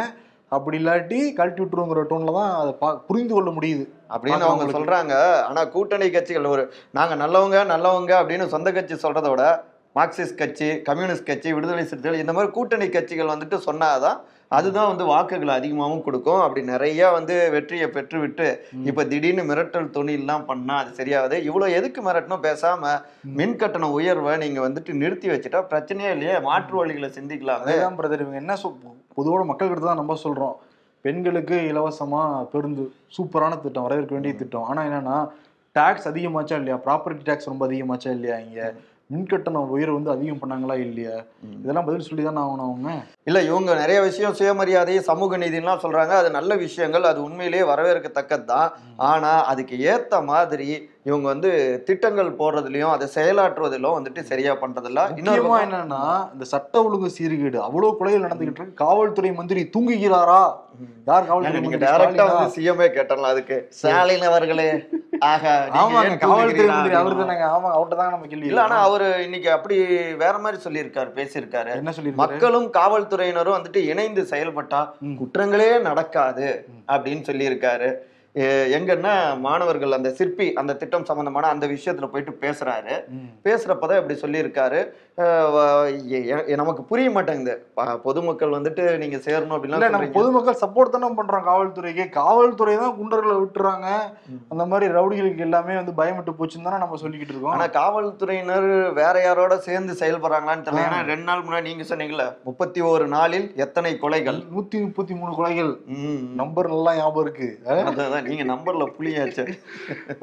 அப்படி 0.49 0.85
இல்லாட்டி 0.85 1.33
கழட்டி 1.33 1.63
விட்டுருங்கிற 1.63 2.05
டோன்ல 2.11 2.33
தான் 2.33 2.55
அதை 2.55 2.77
பா- 2.81 2.99
புரிந்து 3.07 3.35
கொள்ள 3.35 3.51
முடியுது. 3.51 3.85
அப்படின்னு 4.11 4.39
அவங்க. 4.41 4.79
சொல்றாங்க. 4.79 5.43
ஆனா 5.43 5.65
கூட்டணி 5.65 6.11
கட்சிகள் 6.11 6.45
ஒரு 6.45 6.73
நாங்க 6.91 7.27
நல்லவங்க 7.27 7.67
நல்லவங்க 7.67 8.13
அப்படின்னு 8.21 8.47
சொந்த 8.47 8.73
கட்சி 8.73 8.95
சொல்றதை 8.95 9.31
விட 9.31 9.65
மார்க்சிஸ்ட் 9.99 10.39
கட்சி 10.43 10.69
கம்யூனிஸ்ட் 10.89 11.29
கட்சி 11.31 11.49
விடுதலை 11.57 11.85
சிறுத்தைகள் 11.91 12.23
இந்த 12.23 12.33
மாதிரி 12.37 12.51
கூட்டணி 12.57 12.87
கட்சிகள் 12.89 13.35
வந்துட்டு 13.35 13.59
சொன்னாதான் 13.67 14.21
அதுதான் 14.57 14.89
வந்து 14.91 15.05
வாக்குகள் 15.11 15.53
அதிகமாகவும் 15.57 16.03
கொடுக்கும். 16.07 16.41
அப்படி 16.45 16.61
நிறைய 16.73 17.11
வந்து 17.17 17.35
வெற்றியை 17.55 17.87
பெற்று 17.95 18.19
விட்டு 18.23 18.47
இப்ப 18.91 19.05
திடீர்னு 19.13 19.45
மிரட்டல் 19.51 19.89
தொழில்லாம் 19.97 20.45
பண்ணா 20.51 20.75
அது 20.83 20.91
சரியாகுது. 20.99 21.37
இவ்வளவு 21.49 21.77
எதுக்கு 21.79 22.01
மிரட்டணும்? 22.09 22.45
பேசாம 22.49 22.93
மின் 23.39 23.57
கட்டண 23.63 23.89
உயர்வை 23.99 24.35
நீங்க 24.45 24.61
வந்துட்டு 24.67 24.93
நிறுத்தி 25.03 25.29
வச்சுட்டா 25.33 25.63
பிரச்சனையே 25.73 26.11
இல்லையே. 26.17 26.37
மாற்று 26.49 26.77
வழிகளை 26.81 27.11
சிந்திக்கலாமே. 27.19 27.67
அதேதான் 27.67 27.99
பிரதர் 28.01 28.25
இவங்க 28.27 28.41
என்ன 28.45 28.57
பொதுவோட 29.19 29.43
மக்கள்கிட்ட 29.51 29.89
தான் 29.91 30.03
நம்ம 30.03 30.19
சொல்றோம். 30.27 30.57
பெண்களுக்கு 31.05 31.57
இலவசமா 31.73 32.23
பேருந்து 32.53 32.85
சூப்பரான 33.17 33.61
திட்டம் 33.65 33.87
வரவேற்க 33.87 34.15
வேண்டிய 34.17 34.35
திட்டம். 34.43 34.69
ஆனா 34.71 34.83
என்னன்னா 34.89 35.19
டாக்ஸ் 35.77 36.09
அதிகமாச்சா 36.11 36.57
இல்லையா? 36.61 36.79
ப்ராப்பர்ட்டி 36.87 37.25
டாக்ஸ் 37.29 37.51
ரொம்ப 37.53 37.65
அதிகமாச்சா 37.69 38.11
இல்லையா 38.19 38.37
இங்க? 38.47 38.61
மின்கட்டணம் 39.13 39.69
உயர்வு 39.69 39.95
வந்து 39.95 40.11
அதிகம் 40.11 40.39
பண்ணாங்களா 40.43 40.77
இல்லையா? 40.79 41.25
இதெல்லாம் 41.61 41.85
பதில் 41.85 42.07
சொல்லி 42.09 42.25
தானே 42.25 42.41
ஆகணும் 42.41 42.69
அவங்க? 42.69 42.91
இல்ல 43.25 43.43
இவங்க 43.43 43.75
நிறைய 43.75 44.01
விஷயம் 44.01 44.35
சுயமரியாதை 44.35 45.01
சமூக 45.01 45.39
நீதிலாம் 45.39 45.83
சொல்றாங்க. 45.83 46.09
அது 46.09 46.31
நல்ல 46.31 46.55
விஷயங்கள். 46.55 47.03
அது 47.03 47.23
உண்மையிலேயே 47.23 47.63
வரவேற்கத்தக்கது 47.63 48.45
தான் 48.45 48.73
ஆனா 48.97 49.45
அதுக்கு 49.45 49.77
ஏத்த 49.93 50.25
மாதிரி 50.25 50.89
இவங்க 51.03 51.27
வந்து 51.29 51.51
திட்டங்கள் 51.87 52.31
போடுறதுலயும் 52.31 52.93
அதை 52.93 53.09
செயலாற்றுவதிலும் 53.15 53.97
வந்துட்டு 53.99 54.21
சரியா 54.21 54.53
பண்றதில்ல. 54.53 55.17
இன்னொரு 55.17 55.43
முக்கியமா 55.43 55.49
பக்கம் 55.49 55.67
என்னன்னா 55.67 56.03
இந்த 56.33 56.45
சட்ட 56.45 56.85
ஒழுங்கு 56.85 57.11
சீர்கேடு. 57.19 57.57
அவ்வளவு 57.57 57.99
கொலைகள் 58.01 58.27
நடந்துகிட்டு 58.27 58.63
இருக்கு. 58.63 58.75
காவல்துறை 58.75 59.33
மந்திரி 59.33 59.71
தூங்குகிறாரா? 59.77 60.43
யார் 61.07 61.27
காவல்துறை 61.27 61.61
நீங்க 61.61 61.77
டைரக்டா? 61.77 62.27
வந்து 62.33 62.55
சிஎம்ஏ 62.57 62.89
கேட்டலாம் 62.99 63.33
அதுக்கு. 63.35 63.59
ஸ்டாலின் 63.69 64.23
அவர்களே. 64.23 64.71
ஆக 65.27 65.45
ஆமாங்க 65.79 66.15
காவல்துறை 66.23 66.65
மந்திரி 66.71 66.95
அவரு? 66.97 67.17
தானங்க 67.21 67.45
ஆமா 67.51 67.69
அவர்கிட்ட 67.73 67.99
தான் 67.99 68.13
நம்ம 68.13 68.27
கேள்வி 68.27 68.49
இல்ல 68.49 68.61
ஆனா 68.61 68.69
கேட்கணும். 68.71 68.87
அவரு 68.89 69.25
இன்னைக்கு 69.25 69.49
அப்படி 69.53 69.77
வேற 70.23 70.35
மாதிரி 70.39 70.59
சொல்லியிருக்காரு 70.65 71.11
பேசியிருக்காரு 71.17 71.73
என்ன 71.75 71.93
சொல்லியிருக்காரு 71.93 72.23
மக்களும் 72.25 72.67
காவல்துறையினரும் 72.77 73.57
வந்துட்டு 73.57 73.83
இணைந்து 73.91 74.25
செயல்பட்டா. 74.33 74.81
குற்றங்களே 75.21 75.71
நடக்காது 75.89 76.49
அப்படின்னு 76.89 77.25
சொல்லியிருக்காரு 77.27 77.91
எங்கன்னா 78.77 79.13
மாணவர்கள் 79.45 79.97
அந்த 79.97 80.11
சிற்பி 80.19 80.47
அந்த 80.61 80.73
திட்டம் 80.81 81.05
சம்பந்தமான 81.09 81.51
அந்த 81.55 81.67
விஷயத்துல 81.73 82.07
போயிட்டு 82.13 82.33
பேசுறாரு. 82.45 82.95
பேசுறப்பதான் 83.45 84.01
இப்படி 84.01 84.17
சொல்லியிருக்காரு. 84.23 84.81
நமக்கு 86.61 86.83
புரிய 86.91 87.09
மாட்டேங்குது. 87.17 87.55
பொதுமக்கள் 88.07 88.55
வந்துட்டு 88.57 88.85
நீங்க 89.03 89.19
சேரணும் 89.27 89.53
சொல்றீங்க. 89.55 90.11
பொதுமக்கள் 90.17 90.59
சப்போர்ட் 90.63 90.95
தானே 90.95 91.11
பண்றோம் 91.19 91.47
காவல்துறைக்கு. 91.51 92.07
காவல்துறை 92.19 92.75
தான் 92.83 92.97
குண்டர்களை 93.01 93.37
விட்டுறாங்க. 93.43 93.87
அந்த 94.53 94.67
மாதிரி 94.73 94.93
ரவுடிகளுக்கு 94.97 95.47
எல்லாமே 95.49 95.77
வந்து 95.81 95.95
பயமிட்டு 96.01 96.35
போச்சுன்னு 96.41 96.69
தானே 96.69 96.83
நம்ம 96.85 96.99
சொல்லிக்கிட்டு 97.05 97.35
இருக்கோம். 97.35 97.55
ஆனா 97.59 97.69
காவல்துறையினர் 97.79 98.69
வேற 99.01 99.15
யாரோட 99.27 99.57
சேர்ந்து 99.69 99.95
செயல்படுறாங்களான்னு 100.03 100.67
தெரியல 100.69 100.85
ஏன்னா 100.89 101.01
ரெண்டு 101.13 101.29
நாள் 101.31 101.47
முன்னாடி 101.47 101.69
நீங்க 101.71 101.87
சொன்னீங்கல்ல 101.93 102.27
முப்பத்தி 102.49 102.83
ஒரு 102.93 103.07
நாளில் 103.17 103.47
எத்தனை 103.67 103.95
கொலைகள்? 104.03 104.41
நூத்தி 104.57 104.77
முப்பத்தி 104.87 105.15
மூணு 105.23 105.33
கொலைகள். 105.39 105.73
நம்பர் 106.43 106.73
நல்லா 106.75 106.95
ஞாபகம் 107.01 107.25
இருக்கு. 107.27 107.51
நீங்க 108.27 108.45
நம்பர்ல 108.53 108.85
புளியாச்சு 108.97 109.45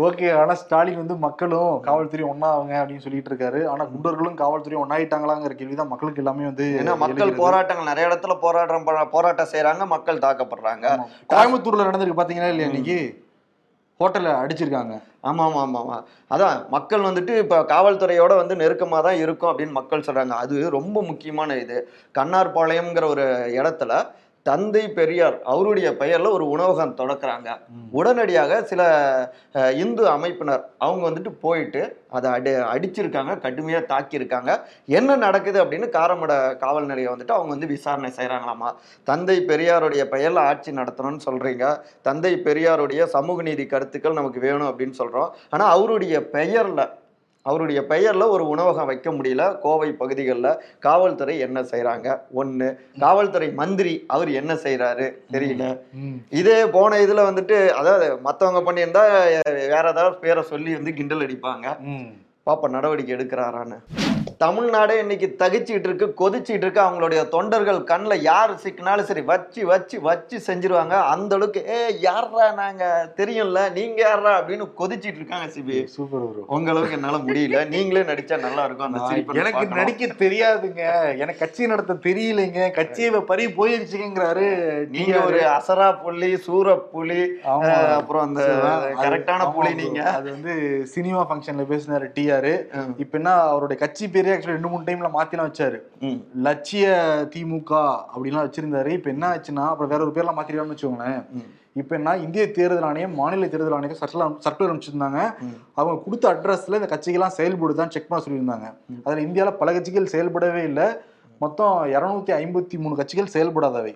ஓகே 0.07 0.27
ஆனா 0.42 0.53
ஸ்டாலின் 0.53 1.00
வந்து 1.01 1.15
மக்களும் 1.15 1.71
காவல்துறை 1.81 2.25
ஒன்னாவங்க 2.30 2.74
அப்படின்னு 2.81 3.06
சொல்லிட்டு 3.06 3.31
இருக்காரு. 3.31 3.62
ஆனா 3.68 3.83
குண்டர்களும் 3.86 4.39
காவல்துறை 4.42 4.77
ஒன்னாயிட்டாங்களாங்கிற 4.83 5.56
கேள்விதான் 5.56 5.92
மக்களுக்கு 5.94 6.21
எல்லாமே 6.24 6.45
வந்து 6.45 6.68
ஏன்னா 6.81 6.95
மக்கள். 6.98 7.33
போராட்டங்கள் 7.36 7.89
நிறைய 7.92 8.09
இடத்துல 8.09 8.36
போராட்டம் 8.39 8.88
போராட்டம் 9.12 9.51
செய்யறாங்க 9.51 9.86
மக்கள் 9.88 10.24
தாக்கப்படுறாங்க. 10.27 10.86
கோயம்புத்தூர்ல 11.33 11.89
நடந்திருக்கு 11.89 12.21
பாத்தீங்களா 12.21 12.51
இல்லையா 12.53 12.69
இன்னைக்கு? 12.71 13.00
ஹோட்டல்ல 14.00 14.29
அடிச்சிருக்காங்க. 14.43 14.93
ஆமா 15.24 15.41
ஆமா 15.48 15.60
ஆமா 15.65 15.79
ஆமா. 15.81 15.98
அதான் 16.31 16.55
மக்கள் 16.70 17.01
வந்துட்டு 17.01 17.34
இப்ப 17.38 17.58
காவல்துறையோட 17.63 18.36
வந்து 18.36 18.55
நெருக்கமா 18.55 19.00
தான் 19.01 19.15
இருக்கும் 19.15 19.51
அப்படின்னு 19.51 19.72
மக்கள் 19.72 20.05
சொல்றாங்க. 20.08 20.36
அது 20.43 20.70
ரொம்ப 20.70 20.98
முக்கியமான 21.01 21.58
இது. 21.58 21.77
கண்ணார்பாளையம்ங்கிற 22.17 23.08
ஒரு 23.08 23.25
இடத்துல 23.60 23.91
தந்தை 24.50 24.83
பெரியார் 24.98 25.36
அவருடைய 25.51 25.88
பெயர்ல 26.01 26.29
ஒரு 26.38 26.45
உணவகம் 26.53 26.95
தொடக்குறாங்க. 27.01 27.50
உடனடியாக 28.00 28.62
சில 28.71 28.81
இந்து 29.83 30.03
அமைப்பினர் 30.15 30.63
அவங்க 30.86 31.03
வந்துட்டு 31.10 31.31
போயிட்டு 31.43 31.81
அதை 32.17 32.29
அடி 32.36 32.51
அடிச்சிருக்காங்க 32.74 33.33
கடுமையாக 33.45 33.89
தாக்கியிருக்காங்க. 33.91 34.51
என்ன 35.00 35.17
நடக்குது 35.25 35.60
அப்படின்னு 35.63 35.89
காரமட 35.98 36.33
காவல் 36.63 36.89
நிலையம் 36.91 37.13
வந்துட்டு 37.13 37.38
அவங்க 37.38 37.53
வந்து 37.55 37.71
விசாரணை 37.75 38.12
செய்கிறாங்களாமா 38.19 38.71
தந்தை 39.07 39.38
பெரியாருடைய 39.51 40.05
பெயரில் 40.13 40.45
ஆட்சி 40.50 40.71
நடத்தணும்னு 40.79 41.25
சொல்கிறீங்க 41.27 41.67
தந்தை 42.10 42.33
பெரியாருடைய 42.48 43.03
சமூக 43.17 43.41
நீதி 43.50 43.65
கருத்துக்கள் 43.65 44.19
நமக்கு 44.19 44.41
வேணும் 44.48 44.71
அப்படின்னு 44.71 44.98
சொல்கிறோம் 45.01 45.31
ஆனால் 45.53 45.74
அவருடைய 45.75 46.15
பெயரில் 46.36 46.83
அவருடைய 47.50 47.79
பெயரில் 47.91 48.31
ஒரு 48.33 48.43
உணவகம் 48.53 48.89
வைக்க 48.89 49.10
முடியல. 49.17 49.43
கோவை 49.65 49.89
பகுதிகளில் 50.01 50.60
காவல்துறை 50.86 51.36
என்ன 51.45 51.62
செய்கிறாங்க 51.71 52.07
ஒன்று 52.41 52.67
காவல்துறை 53.03 53.50
மந்திரி 53.62 53.93
அவர் 54.15 54.31
என்ன 54.41 54.53
செய்கிறாரு 54.65 55.07
தெரியல. 55.36 55.65
இதே 56.41 56.60
போன 56.75 57.00
இதுல 57.05 57.24
வந்துட்டு 57.29 57.57
அதாவது 57.79 58.07
மத்தவங்க 58.27 58.62
பண்ணியிருந்தா 58.67 59.05
வேற 59.74 59.86
ஏதாவது 59.93 60.15
பேரை 60.25 60.43
சொல்லி 60.53 60.74
வந்து 60.79 60.93
கிண்டல் 61.00 61.25
அடிப்பாங்க. 61.27 61.67
பாப்பா 62.50 62.67
நடவடிக்கை 62.77 63.13
எடுக்கிறாரான்னு. 63.17 63.79
தமிழ்நாடே 64.43 64.93
இன்னைக்கு 65.01 65.27
தகிச்சிட்டு 65.39 65.88
இருக்கு 65.88 66.05
கொதிச்சிட்டு 66.19 66.63
இருக்கு. 66.65 66.81
அவங்களுடைய 66.83 67.21
தொண்டர்கள் 67.33 67.79
கண்ணில் 67.89 68.24
யார் 68.27 68.51
சிக்கினாலும் 68.63 69.07
சரி 69.10 69.21
வச்சு 69.31 69.62
வச்சு 69.71 69.98
வச்சு 70.07 70.38
செஞ்சிருவாங்க. 70.48 70.95
அந்த 71.13 71.36
அளவுக்கு 71.38 71.62
ஏ 71.75 71.79
யாரா 72.05 72.45
நாங்க? 72.60 72.83
தெரியும்ல 73.19 73.62
நீங்க 73.77 74.00
யாரா 74.07 74.31
அப்படின்னு 74.39 74.65
கொதிச்சிட்டு 74.79 75.19
இருக்காங்க 75.21 75.48
சிபி. 75.55 75.77
Super 75.95 76.24
bro. 76.31 76.45
உங்க 76.55 76.71
அளவுக்கு 76.74 76.98
என்னால 77.00 77.19
முடியல. 77.27 77.60
நீங்களே 77.74 78.03
நடிச்சா 78.12 78.39
நல்லா 78.45 78.63
இருக்கும். 78.67 78.88
அந்த 78.89 79.01
சிரிப்பை 79.10 79.38
எனக்கு. 79.41 79.79
நடிக்க 79.81 80.10
தெரியாதுங்க. 80.24 80.81
எனக்கு 81.24 81.43
கட்சி 81.43 81.69
நடத்த 81.74 81.98
தெரியலைங்க. 82.07 82.63
கட்சியை 82.79 83.21
பறி 83.31 83.45
போயிருச்சுங்கிறாரு. 83.60 84.48
நீங்க 84.98 85.15
ஒரு 85.27 85.41
அசரா 85.57 85.89
புலி 86.03 86.31
சூர 86.48 86.67
புலி 86.95 87.21
அப்புறம் 87.98 88.25
அந்த 88.27 88.41
கரெக்டான 89.03 89.51
புலி. 89.60 89.74
நீங்க. 89.83 90.01
அது 90.17 90.27
வந்து 90.36 90.55
சினிமா 90.95 91.24
ஃபங்க்ஷன்ல 91.29 91.67
பேசினாரு 91.74 92.10
டிஆர். 92.17 92.51
இப்ப 93.05 93.15
என்ன 93.21 93.38
அவருடைய 93.53 93.79
கட்சி 93.86 94.05
பேரே 94.13 94.29
பேரே 94.31 94.38
ஆக்சுவலி 94.38 94.55
ரெண்டு 94.57 94.69
மூணு 94.71 94.83
டைம்ல 94.88 95.07
மாத்திலாம் 95.15 95.47
வச்சாரு. 95.50 95.77
லட்சிய 96.47 96.85
திமுக 97.33 97.71
அப்படின்லாம் 98.13 98.45
வச்சிருந்தாரு. 98.47 98.91
இப்ப 98.97 99.09
என்ன 99.15 99.25
ஆச்சுன்னா 99.33 99.63
அப்புறம் 99.71 99.91
வேற 99.93 100.01
ஒரு 100.05 100.13
பேர்லாம் 100.17 100.38
மாத்திருக்கான்னு 100.39 100.75
வச்சுக்கோங்களேன். 100.75 101.23
இப்ப 101.81 101.91
என்ன 101.97 102.13
இந்திய 102.25 102.43
தேர்தல் 102.57 102.88
ஆணையம் 102.89 103.13
மாநில 103.19 103.47
தேர்தல் 103.51 103.75
ஆணையம் 103.77 104.00
சர்க்குலர் 104.01 104.33
சர்க்குலர் 104.45 104.71
அனுப்பிச்சிருந்தாங்க. 104.71 105.19
அவங்க 105.79 105.95
கொடுத்த 106.05 106.25
அட்ரஸ்ல 106.33 106.79
இந்த 106.79 106.89
கட்சிகள்லாம் 106.93 107.38
செயல்படுதான்னு 107.39 107.95
செக் 107.95 108.09
பண்ண 108.09 108.23
சொல்லியிருந்தாங்க. 108.25 108.67
அதுல 109.05 109.23
இந்தியால 109.27 109.51
பல 109.61 109.73
கட்சிகள் 109.77 110.11
செயல்படவே 110.13 110.63
இல்லை. 110.71 110.88
மொத்தம் 111.43 111.75
இருநூத்தி 111.95 112.31
ஐம்பத்தி 112.41 112.75
மூணு 112.81 112.95
கட்சிகள் 113.00 113.33
செயல்படாதவை 113.35 113.93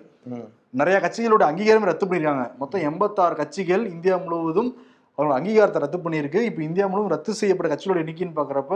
நிறைய 0.80 0.96
கட்சிகளோட 1.02 1.42
அங்கீகாரமே 1.50 1.90
ரத்து 1.90 2.06
பண்ணியிருக்காங்க 2.06 2.46
மொத்தம் 2.62 2.84
எண்பத்தாறு 2.88 3.34
கட்சிகள் 3.40 3.84
இந்தியா 3.94 4.14
முழுவதும் 4.24 4.70
அவங்களோட 5.18 5.36
அங்கீகாரத்தை 5.40 5.80
ரத்து 5.84 5.98
பண்ணியிருக்கு. 6.04 6.40
இப்போ 6.48 6.60
இந்தியா 6.68 6.86
முழுவதும் 6.86 7.14
ரத்து 7.14 7.38
செய்யப்பட்ட 7.40 7.68
கட்சிகளோட 7.72 8.00
எண்ணிக்கைன்னு 8.04 8.38
பார்க்குறப்ப 8.38 8.74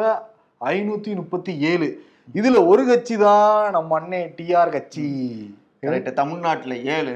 ஐநூத்தி 0.60 1.14
முப்பத்தி 1.14 1.58
ஏழு. 1.58 2.02
இதுல 2.34 2.66
ஒரு 2.66 2.86
கட்சி 2.86 3.16
தான் 3.16 3.70
நம்ம 3.70 4.00
அண்ணே 4.00 4.34
டிஆர் 4.38 4.68
கட்சி. 4.68 5.06
கரெக்ட் 5.82 6.12
தமிழ்நாட்டுல 6.12 6.74
ஏழு. 6.84 7.14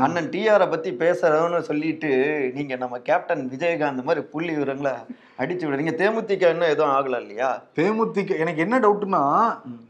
அண்ணன் 0.00 0.28
டிஆரை 0.28 0.70
பத்தி 0.70 0.92
பேசுறோம்னு 0.92 1.60
சொல்லிட்டு 1.60 2.10
நீங்க 2.54 2.76
நம்ம 2.76 2.98
கேப்டன் 2.98 3.50
விஜயகாந்த் 3.50 4.04
மாதிரி 4.04 4.26
புள்ளி 4.26 4.52
விவரங்களை 4.54 4.92
அடிச்சு 5.38 5.64
விடுறீங்க. 5.66 5.94
தேமுதிக 6.02 6.50
இன்னும் 6.50 6.72
எதுவும் 6.74 6.94
ஆகல 6.96 7.20
இல்லையா? 7.20 7.62
தேமுதிக 7.78 8.38
எனக்கு 8.38 8.60
என்ன 8.60 8.78
டவுட்னா 8.78 9.22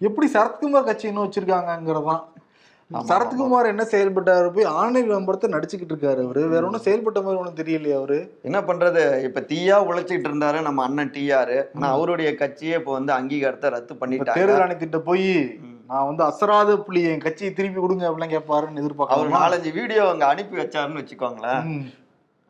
எப்படி 0.00 0.30
சரத்குமார் 0.32 0.84
கட்சி 0.84 1.06
இன்னும் 1.08 1.26
வச்சிருக்காங்கிறதான் 1.26 2.22
சரத்குமார் 2.90 3.66
என்ன 3.66 3.82
செயல்பட்டாரு 3.82 4.52
போய் 4.52 4.64
ஆன்லைன் 4.64 5.06
விளம்பரத்தை 5.06 5.50
நடிச்சுக்கிட்டு 5.50 5.94
இருக்காரு 5.94 6.20
அவரு. 6.24 6.48
வேற 6.48 6.66
ஒன்றும் 6.66 6.84
செயல்பட்ட 6.84 7.22
மாதிரி 7.22 7.40
ஒன்றும் 7.40 7.60
தெரியலையா 7.62 7.96
அவரு. 7.96 8.38
என்ன 8.42 8.60
பண்றது? 8.60 9.24
இப்ப 9.24 9.40
தீயா 9.40 9.76
உழைச்சிட்டு 9.90 10.28
இருந்தாரு 10.30 10.62
நம்ம 10.62 10.82
அண்ணன் 10.82 11.10
டிஆர். 11.10 11.68
ஆனா 11.74 11.88
அவருடைய 11.88 12.30
கட்சியே 12.32 12.74
இப்ப 12.74 12.92
வந்து 12.92 13.12
அங்கீகாரத்தை 13.12 13.70
ரத்து 13.70 13.94
இப்ப 13.94 14.06
பண்ணிட்டாங்க. 14.06 14.38
தேர்தல் 14.38 14.64
ஆணையத்திட்ட 14.64 14.98
போய். 14.98 15.58
நான் 15.86 16.06
வந்து 16.06 16.24
அசராத 16.24 16.78
புள்ளி 16.78 17.02
என் 17.02 17.18
கட்சியை 17.18 17.52
திருப்பி 17.52 17.80
கொடுங்க 17.80 18.10
அப்படிலாம் 18.10 18.34
கேட்பாருன்னு 18.36 18.80
அவர் 18.80 18.84
எதிர்பார்க்கலாம் 18.84 19.36
நாலஞ்சு 19.40 19.72
வீடியோ 19.72 20.08
அங்க 20.08 20.26
அனுப்பி 20.26 20.56
வச்சாருன்னு 20.56 21.02
வச்சுக்கோங்களேன். 21.02 21.62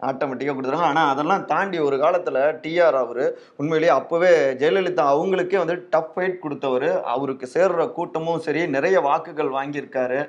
ஆட்டோமேட்டிக்காக 0.01 0.55
கொடுத்துருவாங்க. 0.57 0.93
ஆனால் 0.93 1.11
அதெல்லாம் 1.13 1.45
தாண்டி 1.53 1.79
ஒரு 1.89 1.97
காலத்தில் 2.05 2.41
டிஆர் 2.63 2.99
அவர் 3.03 3.25
உண்மையிலேயே 3.61 3.93
அப்போவே 3.99 4.33
ஜெயலலிதா 4.63 5.05
அவங்களுக்கே 5.15 5.61
வந்து 5.63 5.77
டஃப் 5.93 6.13
ஃபைட் 6.15 6.43
கொடுத்தவர். 6.45 6.89
அவருக்கு 7.15 7.49
சேர்ற 7.57 7.87
கூட்டமும் 7.99 8.45
சரி 8.47 8.65
நிறைய 8.77 9.01
வாக்குகள் 9.09 9.57
வாங்கியிருக்காரு. 9.59 10.21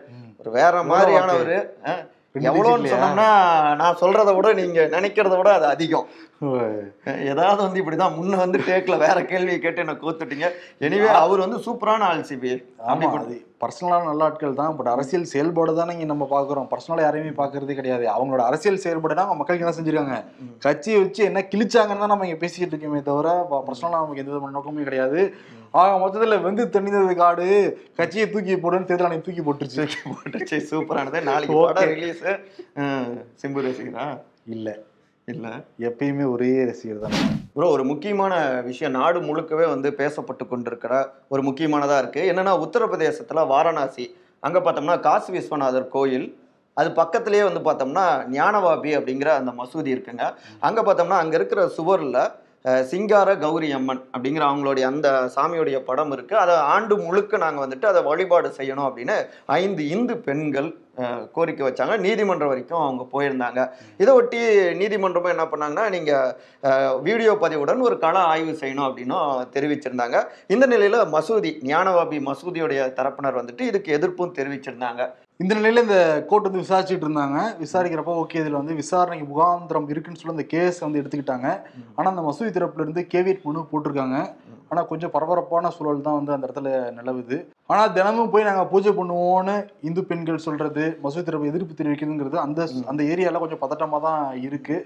ஒரு 0.41 0.51
வேற 0.59 0.83
மாதிரியான 0.91 1.31
வாக்கு? 1.31 1.43
ஒரு 1.43 1.57
ரெண்டு 1.57 2.13
எவ்வளோன்னு? 2.49 2.91
சொன்னோம்னா 2.93 3.27
நான் 3.81 3.99
சொல்றத 4.03 4.29
விட 4.37 4.47
நீங்க 4.61 4.81
நினைக்கிறத 4.95 5.35
விட 5.39 5.51
அது 5.57 5.67
அதிகம். 5.73 6.07
ஏதாவது 7.31 7.59
வந்து 7.65 7.79
இப்படிதான் 7.81 8.15
முன்ன 8.15 8.39
வந்து 8.43 8.57
டேக்ல 8.67 8.95
வேற 9.03 9.17
கேள்வியை 9.29 9.57
கேட்டு 9.59 9.83
என்ன 9.83 9.93
கோத்துட்டீங்க. 10.01 10.47
எனிவே 10.85 11.09
அவர் 11.23 11.43
வந்து 11.45 11.59
சூப்பரான 11.67 12.07
ஆள் 12.11 12.25
சிபி 12.29 12.51
ஆமா 12.91 13.09
அது 13.19 13.37
பர்சனலான 13.63 14.07
நல்ல 14.09 14.25
ஆட்கள் 14.27 14.57
தான். 14.59 14.73
பட் 14.77 14.89
அரசியல் 14.93 15.29
செயல்பாடு 15.33 15.71
தானே 15.77 15.93
இங்க 15.95 16.07
நம்ம 16.11 16.25
பாக்குறோம். 16.33 16.67
பர்சனலா 16.73 17.05
யாரையுமே 17.05 17.31
பாக்குறதே 17.39 17.75
கிடையாது. 17.79 18.05
அவங்களோட 18.15 18.43
அரசியல் 18.49 18.83
செயல்பாடுனா 18.85 19.25
அவங்க 19.25 19.39
மக்களுக்கு 19.41 19.65
என்ன 19.65 19.75
செஞ்சிருக்காங்க. 19.77 20.17
கட்சியை 20.65 20.97
வச்சு 21.03 21.21
என்ன 21.29 21.43
கிழிச்சாங்கன்னு 21.53 22.03
தான் 22.03 22.13
நம்ம 22.13 22.27
இங்க 22.29 22.39
பேசிக்கிட்டு 22.43 22.73
இருக்கோமே 22.75 23.01
தவிர 23.09 23.37
பர்சனலா 23.69 24.01
நமக்கு 24.01 24.23
எந்த 24.23 24.33
விதமான 24.33 24.55
நோக்கமே 24.57 24.87
கிடையாது. 24.89 25.21
ஆக 25.73 25.91
மொத்தத்துல 25.97 26.41
வெந்து 26.41 26.63
தண்ணிந்தது 26.67 27.15
காடு. 27.15 27.45
கட்சியை 27.95 28.25
தூக்கி 28.25 28.55
போடுன்னு 28.55 28.85
தேர்தல் 28.85 29.07
ஆணையம் 29.07 29.23
தூக்கி 29.23 29.41
போட்டுருச்சு. 29.41 29.83
போட்டுச்சு 30.07 30.57
சூப்பரானது 30.69 31.21
நாளைக்கு. 31.29 31.57
படம் 31.61 31.89
ரிலீஸ் 31.93 32.23
சிம்பு 33.41 33.63
ரசிகரா? 33.65 34.05
இல்ல. 34.47 34.67
இல்ல. 35.27 35.45
எப்பயுமே 35.87 36.25
ஒரே 36.31 36.65
ரசிகர் 36.65 37.03
தான். 37.05 37.15
ப்ரோ 37.55 37.67
ஒரு 37.71 37.83
முக்கியமான 37.83 38.33
விஷயம். 38.67 38.91
நாடு 38.91 39.19
முழுக்கவே 39.21 39.65
வந்து 39.69 39.89
பேசப்பட்டு 39.99 40.43
கொண்டிருக்கிற 40.47 40.93
ஒரு 41.29 41.41
முக்கியமானதா 41.43 41.97
இருக்கு. 41.97 42.23
என்னன்னா 42.31 42.53
உத்தரப்பிரதேசத்துல 42.65 43.47
வாரணாசி 43.47 44.05
அங்க 44.43 44.59
பார்த்தோம்னா 44.59 44.99
காசி 45.01 45.31
விஸ்வநாதர் 45.31 45.87
கோயில் 45.89 46.27
அது 46.77 46.89
பக்கத்திலேயே 46.93 47.43
வந்து 47.43 47.61
பார்த்தோம்னா 47.61 48.03
ஞானவாபி 48.31 48.91
அப்படிங்கிற 48.97 49.29
அந்த 49.37 49.51
மசூதி 49.59 49.89
இருக்குங்க. 49.95 50.23
அங்க 50.59 50.79
பார்த்தோம்னா 50.81 51.17
அங்க 51.23 51.35
இருக்கிற 51.39 51.61
சுவர்ல 51.77 52.17
சிங்கார 52.91 53.29
கௌரி 53.43 53.67
அம்மன் 53.77 54.01
அப்படிங்கிற 54.13 54.43
அவங்களுடைய 54.51 54.85
அந்த 54.91 55.07
சாமியுடைய 55.35 55.77
படம் 55.89 56.13
இருக்குது 56.15 56.41
அதை 56.43 56.53
ஆண்டு 56.75 56.95
முழுக்க 57.05 57.37
நாங்கள் 57.43 57.63
வந்துட்டு 57.65 57.87
அதை 57.91 58.01
வழிபாடு 58.09 58.49
செய்யணும் 58.59 58.87
அப்படின்னு 58.87 59.17
ஐந்து 59.61 59.83
இந்து 59.95 60.15
பெண்கள் 60.27 60.69
கோரிக்கை 61.35 61.63
வச்சாங்க. 61.65 61.95
நீதிமன்றம் 62.05 62.51
வரைக்கும் 62.51 62.83
அவங்க 62.83 63.03
போயிருந்தாங்க. 63.13 63.61
இதை 64.01 64.11
ஒட்டி 64.19 64.39
நீதிமன்றமும் 64.81 65.33
என்ன 65.33 65.45
பண்ணாங்கன்னா 65.51 65.85
நீங்கள் 65.95 67.01
வீடியோ 67.07 67.33
பதிவுடன் 67.43 67.85
ஒரு 67.87 67.97
கள 68.05 68.15
ஆய்வு 68.33 68.53
செய்யணும் 68.61 68.87
அப்படின்னும் 68.87 69.49
தெரிவிச்சிருந்தாங்க. 69.55 70.19
இந்த 70.55 70.67
நிலையில் 70.73 71.11
மசூதி 71.15 71.51
ஞானவாபி 71.71 72.19
மசூதியுடைய 72.29 72.81
தரப்பினர் 72.99 73.39
வந்துட்டு 73.41 73.69
இதுக்கு 73.71 73.95
எதிர்ப்பும் 73.99 74.35
தெரிவிச்சிருந்தாங்க. 74.39 75.03
இந்த 75.39 75.53
நிலையில 75.57 75.81
இந்த 75.85 75.97
கோர்ட் 76.29 76.45
வந்து 76.47 76.61
விசாரிச்சுட்டு 76.63 77.05
இருந்தாங்க. 77.05 77.37
விசாரிக்கிறப்ப 77.63 78.11
ஓகே 78.21 78.41
இதுல 78.41 78.59
வந்து 78.61 78.75
விசாரணைக்கு 78.81 79.25
முகாந்திரம் 79.31 79.87
இருக்குன்னு 79.93 80.19
சொல்லி 80.19 80.35
அந்த 80.35 80.45
கேஸ் 80.53 80.77
வந்து 80.83 80.99
எடுத்துக்கிட்டாங்க. 81.01 81.47
ஆனா 81.97 82.07
அந்த 82.13 82.23
மசூதி 82.27 82.51
தரப்புல 82.57 82.85
இருந்து 82.85 83.01
கேவியட் 83.13 83.45
மனு 83.47 83.65
போட்டிருக்காங்க. 83.71 84.19
ஆனா 84.71 84.81
கொஞ்சம் 84.91 85.11
பரபரப்பான 85.15 85.71
சூழல் 85.75 86.05
தான் 86.05 86.17
வந்து 86.19 86.33
அந்த 86.35 86.47
இடத்துல 86.47 86.69
நிலவுது. 86.99 87.37
ஆனா 87.71 87.83
தினமும் 87.97 88.31
போய் 88.33 88.47
நாங்க 88.49 88.63
பூஜை 88.71 88.91
பண்ணுவோம்னு 88.99 89.55
இந்து 89.89 90.01
பெண்கள் 90.11 90.45
சொல்றது 90.47 90.85
மசூதி 91.03 91.25
தரப்பு 91.27 91.51
எதிர்ப்பு 91.51 91.79
தெரிவிக்குதுங்கிறது 91.81 92.39
அந்த 92.45 92.67
அந்த 92.93 93.01
ஏரியால 93.13 93.41
கொஞ்சம் 93.43 93.63
பதட்டமா 93.65 93.99
தான் 94.07 94.23
இருக்கு. 94.47 94.77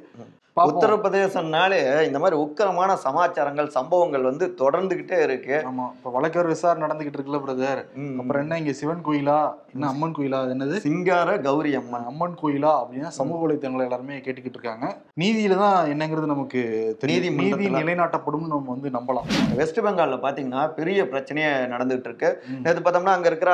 உத்தரப்பிரதேசம்னாலே 0.58 1.80
இந்த 2.08 2.20
மாதிரி 2.20 2.38
உக்கிரமான 2.44 2.94
சமாச்சாரங்கள் 3.04 3.68
சம்பவங்கள் 3.76 4.28
வந்து 4.30 4.46
தொடர்ந்துகிட்டே 4.62 5.18
இருக்கு. 5.22 5.56
ஆமா 5.70 5.86
இப்ப 5.98 6.12
வழக்கர் 6.16 6.48
விசாரணை 6.48 6.84
நடந்துகிட்டு 6.86 7.18
இருக்குல்ல 7.18 7.40
பிரதர். 7.46 7.82
அப்புறம் 8.20 8.42
என்ன 8.44 8.58
இங்க 8.58 8.74
சிவன் 8.74 9.04
கோயிலா? 9.08 9.38
என்ன 9.74 9.88
அம்மன் 9.88 10.16
கோயிலா? 10.18 10.40
என்னது? 10.54 10.78
சிங்கார 10.86 11.38
கௌரி 11.38 11.76
அம்மன். 11.76 12.06
அம்மன் 12.12 12.36
கோயிலா? 12.42 12.72
அப்படின்னா 12.82 13.12
சமூக 13.20 13.40
வலைத்தளங்களை 13.46 13.86
எல்லாருமே 13.88 14.18
கேட்டுக்கிட்டு 14.18 14.60
இருக்காங்க. 14.60 14.88
நீதியில 15.24 15.58
தான் 15.58 15.78
என்னங்கிறது 15.94 16.34
நமக்கு 16.34 16.62
நீதி 17.02 17.30
நீதிமன்றத்துல. 17.30 17.82
நிலைநாட்டப்படும் 17.82 18.52
நம்ம 18.54 18.76
வந்து 18.76 18.90
நம்பலாம். 18.98 19.30
வெஸ்ட் 19.62 19.80
பெங்கால்ல 19.80 20.20
பாத்தீங்கன்னா 20.26 20.64
பெரிய 20.80 21.04
பிரச்சனையே 21.04 21.52
நடந்துட்டு 21.76 22.10
இருக்கு. 22.12 22.32
நேற்று 22.64 22.84
பார்த்தோம்னா 22.84 23.16
அங்க 23.18 23.28
இருக்கிற 23.34 23.54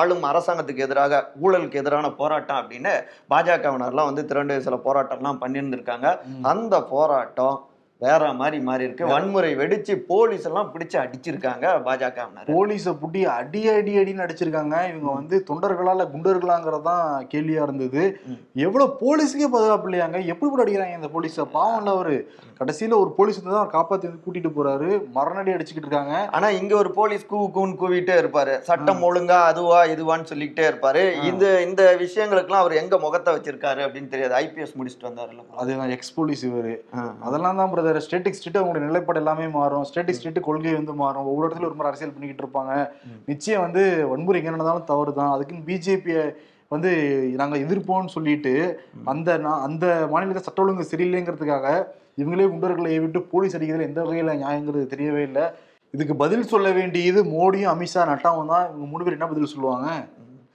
ஆளும் 0.00 0.24
அரசாங்கத்துக்கு 0.32 0.86
எதிராக 0.88 1.22
ஊழலுக்கு 1.42 1.80
எதிரான 1.82 2.10
போராட்டம் 2.10 2.60
அப்படின்னு 2.62 2.94
பாஜகவினர்லாம் 3.34 4.10
வந்து 4.10 4.24
திரண்டு 4.24 4.60
சில 4.62 4.76
போராட்டம்லாம் 4.88 5.42
பண்ணியிருந்திருக்காங்க. 5.44 6.08
அந்த 6.42 6.74
போராட்டம் 6.82 7.58
வேற 8.04 8.32
மாதிரி 8.40 8.58
மாறி 8.68 8.86
இருக்கு. 8.86 9.10
வன்முறை 9.12 9.50
வெடிச்சு 9.60 9.94
போலீஸ் 10.10 10.46
எல்லாம் 10.50 10.70
பிடிச்சு 10.74 10.96
அடிச்சிருக்காங்க 11.02 11.66
பாஜகவினர் 11.86 12.52
போலீஸை 12.52 12.94
புட்டி 13.02 13.20
அடி 13.38 13.62
அடி 13.74 13.92
அடின்னு 14.02 14.24
அடிச்சிருக்காங்க. 14.26 14.76
இவங்க 14.90 15.10
வந்து 15.18 15.38
தொண்டர்களா 15.50 15.94
இல்ல 15.96 16.06
குண்டர்களாங்கிறது 16.14 16.86
தான் 16.90 17.26
கேள்வியா 17.34 17.64
இருந்தது. 17.66 18.04
எவ்வளவு 18.66 18.96
போலீஸுக்கே 19.02 19.50
பாதுகாப்பு 19.56 19.88
இல்லையாங்க 19.90 20.20
எப்படி 20.34 20.50
கூட 20.50 20.64
அடிக்கிறாங்க 20.64 20.98
இந்த 21.00 21.10
போலீஸை 21.16 21.46
பாவம் 21.56 21.78
இல்ல 21.82 21.96
அவரு. 21.96 22.16
கடைசியில 22.60 22.96
ஒரு 23.02 23.10
போலீஸ் 23.18 23.38
வந்து 23.42 23.58
தான் 23.58 23.72
காப்பாத்தி 23.76 24.06
வந்து 24.08 24.24
கூட்டிட்டு 24.24 24.50
போறாரு. 24.56 24.88
மரணடி 25.18 25.52
அடிச்சுக்கிட்டு 25.54 25.88
இருக்காங்க. 25.88 26.16
ஆனா 26.36 26.48
இங்க 26.60 26.72
ஒரு 26.82 26.90
போலீஸ் 26.98 27.24
கூ 27.30 27.38
கூன்னு 27.56 27.78
கூவிட்டே 27.80 28.16
இருப்பாரு. 28.22 28.54
சட்டம் 28.68 29.02
ஒழுங்கா 29.08 29.38
அதுவா 29.52 29.80
இதுவான்னு 29.94 30.30
சொல்லிக்கிட்டே 30.32 30.66
இருப்பாரு. 30.70 31.02
இந்த 31.30 31.44
இந்த 31.68 31.82
விஷயங்களுக்கெல்லாம் 32.04 32.64
அவர் 32.64 32.80
எங்க 32.82 32.98
முகத்தை 33.06 33.32
வச்சிருக்காரு 33.36 33.80
அப்படின்னு 33.86 34.12
தெரியாது. 34.14 34.34
ஐபிஎஸ் 34.42 34.76
முடிச்சுட்டு 34.80 35.08
வந்தாருல்ல. 35.10 35.42
அதுதான் 35.62 35.94
எக்ஸ் 35.96 36.14
போலீஸ் 36.18 36.44
இவரு. 36.50 36.74
அதெல்லாம் 37.28 37.58
தான் 37.62 37.72
பிரதர் 37.74 37.91
ஸ்டேட்டிக் 38.04 38.36
ஸ்டேட் 38.38 38.58
அவங்களுடைய 38.60 38.86
நிலைப்பாடு 38.88 39.20
எல்லாமே 39.22 39.46
மாறும். 39.56 39.84
ஸ்டேட்டிக் 39.88 40.18
ஸ்டேட் 40.18 40.40
கொள்கை 40.48 40.72
வந்து 40.78 40.94
மாறும். 41.02 41.26
ஒவ்வொரு 41.30 41.46
இடத்துல 41.46 41.68
ஒரு 41.70 41.76
மாதிரி 41.78 41.90
அரசியல் 41.90 42.14
பண்ணிக்கிட்டு 42.14 42.44
இருப்பாங்க. 42.44 42.74
நிச்சயம் 43.30 43.64
வந்து 43.66 43.82
வன்முறை 44.12 44.40
எங்க 44.40 44.54
நடந்தாலும் 44.54 44.88
தவறு 44.92 45.12
தான் 45.20 45.32
அதுக்குன்னு 45.34 45.66
பிஜேபியை 45.70 46.22
வந்து 46.74 46.90
நாங்க 47.40 47.56
எதிர்ப்போம்னு 47.64 48.14
சொல்லிட்டு 48.16 48.52
அந்த 49.12 49.34
அந்த 49.66 49.86
மாநிலத்தில் 50.12 50.46
சட்ட 50.46 50.62
ஒழுங்கு 50.64 50.90
சரியில்லைங்கிறதுக்காக 50.92 51.66
இவங்களே 52.20 52.46
குண்டர்களை 52.52 52.94
விட்டு 53.02 53.20
போலீஸ் 53.32 53.56
அடிக்கிறதுல 53.56 53.88
எந்த 53.90 54.00
வகையில 54.06 54.32
நியாயங்கிறது 54.42 54.86
தெரியவே 54.94 55.22
இல்லை. 55.28 55.44
இதுக்கு 55.94 56.14
பதில் 56.22 56.50
சொல்ல 56.52 56.68
வேண்டியது 56.78 57.20
மோடியும் 57.34 57.72
அமித்ஷா 57.72 58.02
நட்டாவும் 58.10 58.52
தான். 58.54 58.66
இவங்க 58.70 58.86
மூணு 58.92 59.04
பேர் 59.04 59.16
என்ன 59.18 59.28
பதில் 59.32 59.52
சொல்லுவாங்க? 59.54 59.88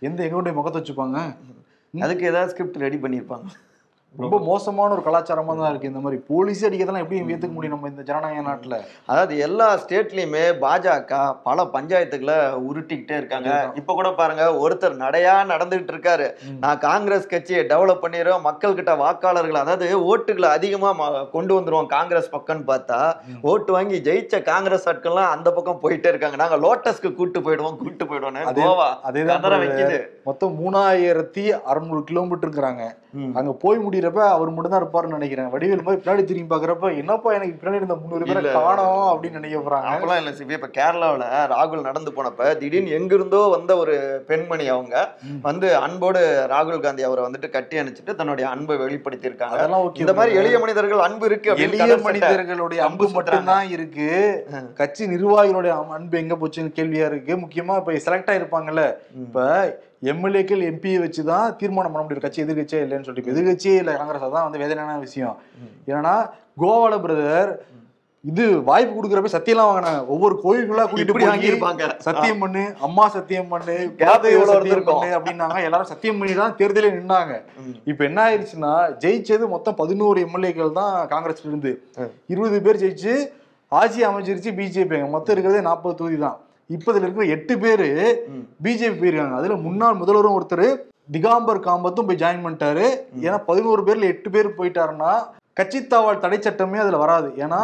எந்த 0.08 0.20
எங்களுடைய 0.28 0.54
முகத்தை 0.58 0.80
வச்சுப்பாங்க? 0.82 1.18
அதுக்கு 1.94 2.28
ஏதாவது 2.32 2.52
ஸ்கிரிப்ட் 2.54 2.84
ரெடி 2.86 2.98
பண்ணியிருப்பாங்க. 3.04 3.48
ரொம்ப 4.18 4.40
மோசமான 4.40 4.94
ஒரு 4.94 5.02
கலாச்சாரமா 5.02 5.58
தான் 5.58 5.70
இருக்கு. 5.70 5.88
இந்த 5.88 6.00
மாதிரி 6.00 6.22
போலீஸ் 6.28 6.66
அடிக்கிறதெல்லாம் 6.66 6.98
எப்படி 6.98 7.22
ஏத்துக்க 7.22 7.52
முடியும் 7.52 7.80
நம்ம 7.80 7.88
இந்த 7.88 8.02
ஜனநாயக 8.02 8.50
நாட்டுல? 8.50 8.80
அதாவது 9.06 9.38
எல்லா 9.38 9.78
ஸ்டேட்லயுமே 9.78 10.42
பாஜக 10.62 11.36
பல 11.44 11.64
பஞ்சாயத்துக்களை 11.64 12.36
உருட்டிக்கிட்டே 12.70 13.12
இருக்காங்க. 13.12 13.72
இப்ப 13.76 13.94
கூட 13.94 14.12
பாருங்க 14.12 14.70
ஒருத்தர் 14.70 14.94
நடையா 14.94 15.52
நடந்துகிட்டு 15.54 15.92
இருக்காரு. 15.92 16.32
நான் 16.60 16.78
காங்கிரஸ் 16.78 17.28
கட்சியை 17.28 17.64
டெவலப் 17.64 17.98
பண்ணிடுறோம் 18.02 18.42
மக்கள் 18.42 18.74
கிட்ட 18.74 18.96
வாக்காளர்கள் 18.96 19.56
அதாவது 19.56 20.18
ஓட்டுகளை 20.18 20.46
அதிகமா 20.46 20.94
ம- 21.00 21.30
கொண்டு 21.30 21.60
வந்துருவோம் 21.60 21.86
காங்கிரஸ் 21.86 22.36
பக்கம்னு 22.36 22.64
பார்த்தா 22.68 23.16
ஓட்டு 23.42 23.74
வாங்கி 23.74 24.00
ஜெயிச்ச 24.00 24.42
காங்கிரஸ் 24.42 24.90
ஆட்கள்லாம் 24.90 25.30
அந்த 25.30 25.52
பக்கம் 25.52 25.80
போயிட்டே 25.82 26.08
இருக்காங்க. 26.08 26.36
நாங்க 26.36 26.56
லோட்டஸ்க்கு 26.58 27.14
கூட்டு 27.14 27.40
போயிடுவோம் 27.40 27.78
கூட்டு 27.78 28.06
போயிடுவோம் 28.06 28.34
அதே- 28.34 28.46
கோவா. 28.46 28.96
brother. 29.26 29.60
வைக்குது. 29.60 30.06
மொத்தம் 30.24 30.56
மூணாயிரத்தி 30.66 31.62
அறுநூறு 31.62 32.04
கிலோமீட்டர் 32.04 32.50
இருக்கிறாங்க. 32.50 32.92
ம். 33.12 33.36
அங்க 33.36 33.52
போய் 33.52 33.78
முடிகிற 33.78 34.07
முடிக்கிறப்ப 34.10 34.36
அவர் 34.36 34.52
மட்டும் 34.52 34.74
தான் 34.74 34.82
இருப்பாருன்னு 34.82 35.18
நினைக்கிறேன் 35.18 35.50
வடிவேல் 35.54 35.86
போய் 35.86 36.00
பின்னாடி 36.00 36.24
திரும்பி 36.24 36.52
பாக்குறப்ப 36.52 36.90
என்னப்பா 37.00 37.30
எனக்கு 37.38 37.56
பின்னாடி 37.56 37.80
இருந்த 37.80 37.96
முந்நூறு 37.98 38.26
பேரை. 38.28 38.52
காணோம் 38.58 39.08
அப்படின்னு 39.12 39.40
நினைக்க 39.40 39.60
போறாங்க 39.60 39.90
அப்பெல்லாம் 39.92 40.20
இல்ல 40.22 40.32
சிபி 40.38 40.56
இப்ப 40.58 40.70
கேரளாவுல 40.78 41.24
ராகுல் 41.54 41.88
நடந்து 41.88 42.12
போனப்ப 42.12 42.50
திடீர்னு 42.62 42.96
எங்கிருந்தோ 42.98 43.42
வந்த 43.56 43.72
ஒரு 43.78 43.96
பெண்மணி 44.30 44.66
அவங்க. 44.70 44.96
வந்து 45.48 45.68
அன்போடு 45.82 46.22
ராகுல் 46.52 46.84
காந்தி 46.84 47.06
அவரை 47.08 47.24
வந்துட்டு 47.26 47.50
கட்டி 47.52 47.76
அணைச்சிட்டு 47.82 48.18
தன்னுடைய 48.18 48.46
அன்பை 48.54 48.78
வெளிப்படுத்தி 48.82 49.30
இருக்காங்க 49.30 49.58
அதெல்லாம் 49.58 49.86
ஓகே 49.86 50.02
இந்த 50.04 50.16
மாதிரி 50.18 50.38
எளிய 50.42 50.58
மனிதர்கள் 50.64 51.06
அன்பு 51.08 51.26
இருக்கு 51.30 51.56
எளிய. 51.68 51.90
மனிதர்களுடைய 52.08 52.80
அன்பு. 52.88 53.06
மட்டும்தான் 53.18 53.68
இருக்கு 53.76 54.08
கட்சி 54.78 55.04
நிர்வாகிகளுடைய 55.12 55.66
அன்பு 55.96 56.16
எங்க 56.20 56.36
போச்சுன்னு 56.38 56.78
கேள்வியா 56.78 57.08
இருக்கு 57.12 57.34
முக்கியமா 57.44 57.76
இப்ப 57.82 58.00
செலக்ட் 58.06 58.32
ஆயிருப்பாங்கல்ல. 58.34 58.84
இப்ப 59.22 59.46
எம்எல்ஏக்கள் 60.12 60.68
எம்பியை 60.72 60.98
வச்சுதான் 61.04 61.48
தீர்மானம் 61.62 61.94
பண்ண 61.94 62.04
முடியும். 62.04 62.26
கட்சி 62.26 62.44
எதிர்கட்சியே 62.46 62.82
இல்லைன்னு 62.86 63.08
சொல்லிட்டு 63.08 63.34
எதிர்கட்சியே 63.34 63.78
இல்ல. 63.84 63.94
காங்கிரஸ் 64.02 64.36
தான் 64.36 64.46
வந்து 64.48 64.62
வேதனையான 64.64 65.00
விஷயம். 65.08 65.38
ஏன்னா 65.96 66.16
கோவால 66.64 66.96
பிரதர் 67.06 67.52
இது 68.24 68.46
வாய்ப்பு 68.68 68.94
கொடுக்குறப்ப 68.94 69.30
சத்தியம்லாம் 69.34 69.70
வாங்கினாங்க. 69.70 70.00
ஒவ்வொரு 70.14 70.36
கோயிலுக்குள்ளா 70.44 70.86
கூட்டிட்டு 70.90 71.16
போய் 71.16 71.30
வாங்கியிருப்பாங்க. 71.30 71.84
சத்தியம் 72.08 72.42
பண்ணு 72.44 72.64
அம்மா 72.88 73.04
சத்தியம் 73.16 73.52
பண்ணு 73.52 73.76
இருந்திருக்கும்? 74.32 75.00
பண்ணு 75.02 75.18
அப்படின்னாங்க. 75.18 75.60
எல்லாரும் 75.68 75.92
சத்தியம் 75.92 76.20
பண்ணி 76.20 76.34
தான் 76.42 76.56
தேர்தலே 76.62 76.90
நின்னாங்க. 76.98 77.36
இப்ப 77.92 78.04
என்ன 78.10 78.20
ஆயிடுச்சுன்னா 78.28 78.74
ஜெயிச்சது 79.04 79.48
மொத்தம் 79.54 79.78
பதினோரு 79.82 80.26
எம்எல்ஏக்கள் 80.28 80.78
தான் 80.80 80.96
காங்கிரஸ்ல 81.14 81.52
இருந்து. 81.52 81.74
இருபது 82.34 82.60
பேர் 82.68 82.82
ஜெயிச்சு 82.84 83.16
ஆட்சி 83.72 84.02
அமைச்சிருச்சு 84.10 84.52
பிஜேபி. 84.60 85.00
மொத்தம் 85.16 85.36
இருக்கிறதே 85.36 85.62
நாற்பது 85.70 85.98
தொகுதி 86.02 86.20
தான். 86.26 86.38
இப்ப 86.70 86.92
இதுல 86.92 87.06
இருக்கிற 87.06 87.26
எட்டு 87.36 87.54
பேரு. 87.64 87.88
பிஜேபி 88.66 88.98
போயிருக்காங்க. 89.02 89.40
அதுல 89.40 89.58
முன்னாள் 89.66 90.00
முதல்வரும் 90.02 90.38
ஒருத்தர் 90.38 90.68
திகாம்பர் 91.16 91.66
காம்பத்தும் 91.68 92.08
போய் 92.08 92.22
ஜாயின் 92.22 92.46
பண்ணிட்டாரு. 92.46 92.86
ஏன்னா 93.26 93.38
பதினோரு 93.50 93.82
பேர்ல 93.88 94.12
எட்டு 94.14 94.30
பேர் 94.30 94.58
போயிட்டாருன்னா 94.58 95.12
கட்சித்தாவல் 95.60 96.20
தடை 96.24 96.38
சட்டமே 96.40 96.78
அதுல 96.82 96.98
வராது. 97.04 97.30
ஏன்னா 97.44 97.60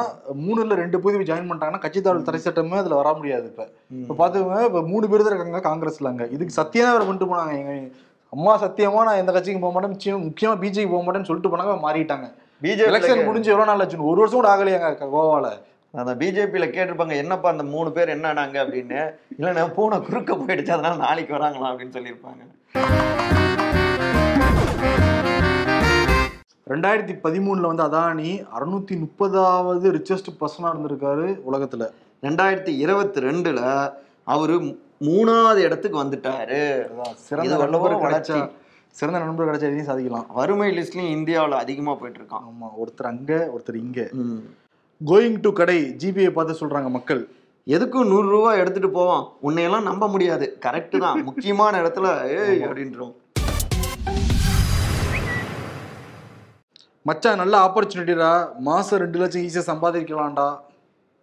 மூணுல 0.45 0.77
ரெண்டு 0.81 0.97
பேர் 1.01 1.27
ஜாயின் 1.29 1.49
பண்ணிட்டாங்கன்னா 1.49 1.83
கட்சித்தாவல் 1.83 2.27
தடை 2.29 2.39
சட்டமே 2.45 2.77
அதுல 2.81 2.95
வர 3.01 3.09
முடியாது 3.17 3.45
இப்ப. 3.51 3.65
இப்ப 4.03 4.15
பாத்துக்கோங்க 4.21 4.61
இப்ப 4.69 4.81
மூணு 4.91 5.09
பேர் 5.09 5.25
தான் 5.25 5.33
இருக்காங்க 5.33 5.61
காங்கிரஸ்ல 5.67 6.11
அங்க. 6.11 6.25
இதுக்கு 6.35 6.57
சத்தியம் 6.59 6.95
வேற 6.95 7.03
கொண்டு 7.09 7.27
போனாங்க. 7.31 7.53
எங்க 7.61 7.75
அம்மா 8.33 8.53
சத்தியமா 8.63 9.01
நான் 9.07 9.19
எந்த 9.21 9.31
கட்சிக்கும் 9.33 9.65
போக 9.65 9.73
மாட்டேன் 9.73 9.93
முக்கியம் 9.93 10.23
முக்கியமா 10.29 10.55
பிஜேபி 10.63 10.89
போக 10.93 11.03
மாட்டேன்னு 11.05 11.29
சொல்லிட்டு 11.29 11.51
போனாங்க 11.53 11.75
மாறிட்டாங்க. 11.85 12.27
பிஜேபி 12.61 12.89
எலெக்ஷன் 12.91 13.27
முடிஞ்சு 13.27 13.51
எவ்வளவு 13.53 13.69
நாள் 13.69 13.83
ஆச்சு 13.83 14.09
ஒரு 14.11 14.19
வருஷம் 14.21 14.39
கூட 14.39 14.49
ஆகலையாங்க 14.53 15.09
கோவால. 15.15 15.47
அந்த 16.01 16.11
பிஜேபியில 16.19 16.65
கேட்டிருப்பாங்க 16.75 17.15
என்னப்பா 17.23 17.47
அந்த 17.53 17.63
மூணு 17.63 17.89
பேர் 17.95 18.11
என்னடாங்க 18.13 18.55
அப்படின்னு. 18.61 19.01
இல்ல 19.39 19.49
நான் 19.57 19.73
பூனை 19.75 19.97
குறுக்க 20.07 20.35
போயிடுச்சு 20.37 20.71
அதனால 20.75 20.95
நாளைக்கு 21.03 21.33
வராங்களாம் 21.35 21.71
அப்படின்னு 21.71 21.95
சொல்லியிருப்பாங்க. 21.97 22.41
ரெண்டாயிரத்தி 26.71 27.15
பதிமூணுல 27.25 27.69
வந்து 27.71 27.85
அதானி 27.87 28.31
அறுநூத்தி 28.55 28.95
முப்பதாவது 29.03 29.87
ரிச்சஸ்ட் 29.97 30.31
பர்சனா 30.39 30.71
இருந்திருக்காரு 30.73 31.27
உலகத்துல. 31.49 31.89
ரெண்டாயிரத்தி 32.25 32.73
இருபத்தி 32.85 33.21
ரெண்டுல 33.27 33.61
அவரு 34.35 34.57
மூணாவது 35.09 35.61
இடத்துக்கு 35.67 36.01
வந்துட்டாரு. 36.03 36.61
சிறந்த 37.27 37.53
வல்லவோ 37.63 37.87
நண்பர் 37.91 38.03
கிடைச்சா. 38.05 38.39
சிறந்த 38.99 39.19
நண்பர் 39.25 39.49
கிடைச்சா 39.49 39.69
எதையும் 39.71 39.89
சாதிக்கலாம். 39.91 40.27
வறுமை 40.39 40.71
லிஸ்ட்லயும் 40.79 41.13
இந்தியாவுல 41.19 41.61
அதிகமா 41.65 41.95
போயிட்டு 42.01 42.21
இருக்கான். 42.21 42.45
ஆமா 42.51 42.69
ஒருத்தர் 42.81 43.11
அங்க 43.13 43.33
ஒருத்தர் 43.55 43.81
இங்க. 43.85 44.09
கோயிங் 45.05 45.39
டு 45.41 45.53
கடை 45.53 45.95
ஜிபிஐ 45.97 46.29
பார்த்து 46.29 46.67
சொல்றாங்க 46.67 46.89
மக்கள். 46.89 47.29
எதுக்கும் 47.67 48.07
நூறு 48.07 48.29
ரூபாய் 48.29 48.57
எடுத்துட்டு 48.57 48.89
போவான் 48.89 49.27
உன்னையெல்லாம் 49.43 49.81
நம்ப 49.81 50.07
முடியாது. 50.07 50.57
கரெக்ட் 50.65 50.97
தான். 50.97 51.23
முக்கியமான 51.29 51.81
இடத்துல 51.81 52.07
ஏய் 52.27 52.61
அப்படின்றோம். 52.61 53.13
மச்சான் 57.01 57.35
நல்ல 57.35 57.57
ஆப்பர்ச்சுனிட்டிடா 57.67 58.47
மாசம் 58.59 58.99
ரெண்டு 58.99 59.19
லட்சம் 59.19 59.41
ஈஸியா 59.41 59.63
சம்பாதிக்கலாம்டா. 59.71 60.57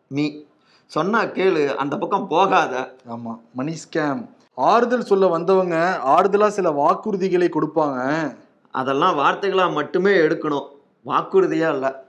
நீ 0.08 0.44
சொன்னா 0.86 1.24
கேளு. 1.24 1.74
அந்த 1.74 1.96
பக்கம் 1.98 2.28
போகாத. 2.28 2.94
ஆமா. 3.08 3.38
மணி 3.54 3.76
ஸ்கேம் 3.84 4.28
ஆறுதல் 4.54 5.04
சொல்ல 5.04 5.26
வந்தவங்க 5.26 6.00
ஆறுதலா 6.04 6.46
சில 6.46 6.70
வாக்குறுதிகளை 6.70 7.48
கொடுப்பாங்க. 7.48 8.32
அதெல்லாம் 8.70 9.18
வார்த்தைகளா 9.18 9.72
மட்டுமே 9.72 10.10
எடுக்கணும். 10.10 10.68
வாக்குறுதியா 11.06 11.74
இல்ல. 11.74 12.04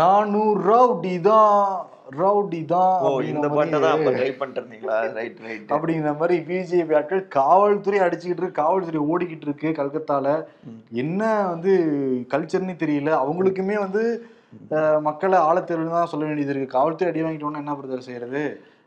நானும் 0.00 0.54
ரவுடி 0.68 1.14
தான் 1.26 1.62
ரவுடி 2.20 2.60
தான் 2.72 2.94
ஓ 3.06 3.08
இந்த 3.30 3.46
பாட்டை 3.56 3.78
தான் 3.84 4.02
ட்ரை 4.16 4.28
பண்ணிட்டு 4.38 4.60
இருந்தீங்களா 4.60 4.96
ரைட் 5.18 5.40
ரைட் 5.46 5.72
அப்படிங்கிற 5.74 6.12
மாதிரி 6.20 6.36
பிஜேபி 6.48 6.96
ஆட்கள் 6.98 7.22
காவல்துறை 7.36 7.98
அடிச்சுக்கிட்டு 8.06 8.42
இருக்கு 8.42 8.60
காவல்துறை 8.62 9.00
ஓடிக்கிட்டு 9.12 9.46
இருக்கு 9.48 9.70
கல்கத்தால. 9.80 10.26
என்ன 11.02 11.20
வந்து 11.52 11.72
கல்ச்சர்னே 12.32 12.74
தெரியல. 12.82 13.12
அவங்களுக்குமே 13.22 13.76
வந்து 13.84 14.02
மக்களை 15.08 15.38
ஆழத்தேர்வு 15.48 15.96
தான் 15.96 16.10
சொல்ல 16.12 16.26
வேண்டியது 16.28 16.52
இருக்கு. 16.54 16.74
காவல்துறை 16.76 17.10
அடி 17.12 17.24
வாங்கிட்டோம்னா 17.26 17.62
என்ன 17.64 17.76
பிரதர் 17.80 18.06
செய்யறது? 18.08 18.42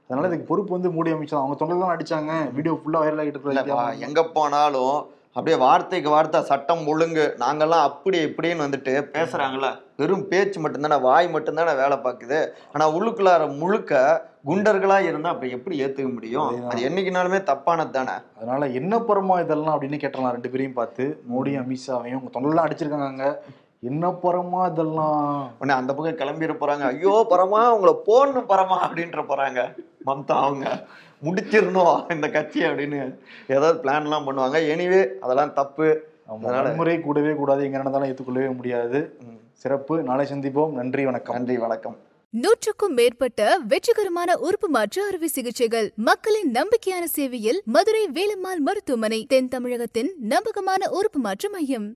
அதனால 0.07 0.29
இதுக்கு 0.29 0.49
பொறுப்பு 0.51 0.75
வந்து 0.77 0.89
மூடி 0.95 1.15
அமைச்சா 1.15 1.41
அவங்க 1.41 1.57
தொண்டர்கள் 1.57 1.85
தான் 1.85 1.95
அடிச்சாங்க. 1.95 2.31
வீடியோ 2.57 2.75
ஃபுல்லா 2.79 3.01
வைரல் 3.03 3.23
ஆகிட்டு 3.23 3.39
இருக்கு 3.39 4.05
எங்க 4.09 4.23
போனாலும் 4.37 4.95
அப்படியே 5.35 5.57
வார்த்தைக்கு 5.57 6.09
வார்த்தை 6.09 6.39
சட்டம் 6.43 6.87
ஒழுங்கு 6.87 7.25
நாங்கெல்லாம் 7.39 7.85
அப்படி 7.89 8.17
இப்படின்னு 8.25 8.65
வந்துட்டு 8.65 8.93
பேசுறாங்கல்ல. 9.13 9.67
வெறும் 9.99 10.27
பேச்சு 10.27 10.57
மட்டும்தானே 10.63 10.97
வாய் 11.01 11.27
மட்டும்தானே 11.33 11.73
வேலை 11.75 11.97
பார்க்குது. 12.05 12.39
ஆனா 12.73 12.85
உள்ளுக்குள்ளார 12.95 13.43
முழுக்க 13.61 14.01
குண்டர்களா 14.49 14.97
இருந்தா 15.07 15.29
அப்படி 15.29 15.51
எப்படி 15.51 15.75
ஏத்துக்க 15.83 16.13
முடியும். 16.13 16.67
அது 16.69 16.81
என்னைக்குனாலுமே 16.89 17.39
தப்பானது 17.49 17.89
தானே. 17.89 18.15
அதனால 18.37 18.67
என்ன 18.79 18.97
பரமா 18.97 19.35
இதெல்லாம் 19.39 19.75
அப்படின்னு 19.75 20.01
கேட்டலாம் 20.03 20.35
ரெண்டு 20.37 20.49
பேரையும் 20.49 20.79
பார்த்து. 20.79 21.05
மோடியும் 21.31 21.63
அமித்ஷாவையும் 21.63 22.19
உங்க 22.21 22.31
தொண்டர்லாம் 22.35 22.67
அடிச்சிருக்காங்க 22.67 23.25
என்ன 23.89 24.07
பரமா 24.23 24.63
இதெல்லாம்? 24.71 25.29
உடனே 25.59 25.73
அந்த 25.77 25.91
பக்கம் 25.93 26.19
கிளம்பிட 26.21 26.55
போறாங்க. 26.63 26.83
ஐயோ 26.91 27.13
பரமா 27.29 27.61
உங்களை 27.75 27.93
போடணும் 28.09 28.51
பரமா 28.51 28.75
அப்படின்ற 28.87 29.21
போறாங்க. 29.31 29.61
மம்தா 30.05 30.35
அவங்க. 30.47 30.65
முடிச்சிடணும் 31.23 32.11
இந்த 32.13 32.29
கட்சி 32.29 32.61
அப்படின்னு 32.61 33.19
ஏதாவது 33.47 33.81
பிளான் 33.83 34.01
எல்லாம் 34.01 34.27
பண்ணுவாங்க. 34.27 34.57
எனிவே 34.73 35.07
அதெல்லாம் 35.19 35.53
தப்பு. 35.53 36.09
வன்முறை 36.41 36.99
கூடவே 36.99 37.33
கூடாது 37.33 37.63
எங்க 37.63 37.77
நடந்தாலும் 37.77 38.09
ஏற்றுக்கொள்ளவே 38.09 38.55
முடியாது. 38.55 39.19
சிறப்பு. 39.51 40.03
நாளை 40.03 40.25
சந்திப்போம். 40.25 40.71
நன்றி 40.71 41.05
வணக்கம். 41.05 41.35
நன்றி 41.35 41.57
வணக்கம். 41.57 41.97
நூற்றுக்கும் 42.29 42.93
மேற்பட்ட 42.93 43.57
வெற்றிகரமான 43.67 44.37
உறுப்பு 44.37 44.69
மாற்று 44.69 45.03
அறுவை 45.03 45.27
சிகிச்சைகள் 45.27 45.91
மக்களின் 45.95 46.51
நம்பிக்கையான 46.51 47.03
சேவையில் 47.03 47.61
மதுரை 47.65 48.09
வேலம்மாள் 48.13 48.57
மருத்துவமனை 48.57 49.25
தென் 49.25 49.47
தமிழகத்தின் 49.47 50.13
நம்பகமான 50.19 50.89
உறுப்பு 50.89 51.19
மாற்று 51.19 51.49
மையம். 51.49 51.95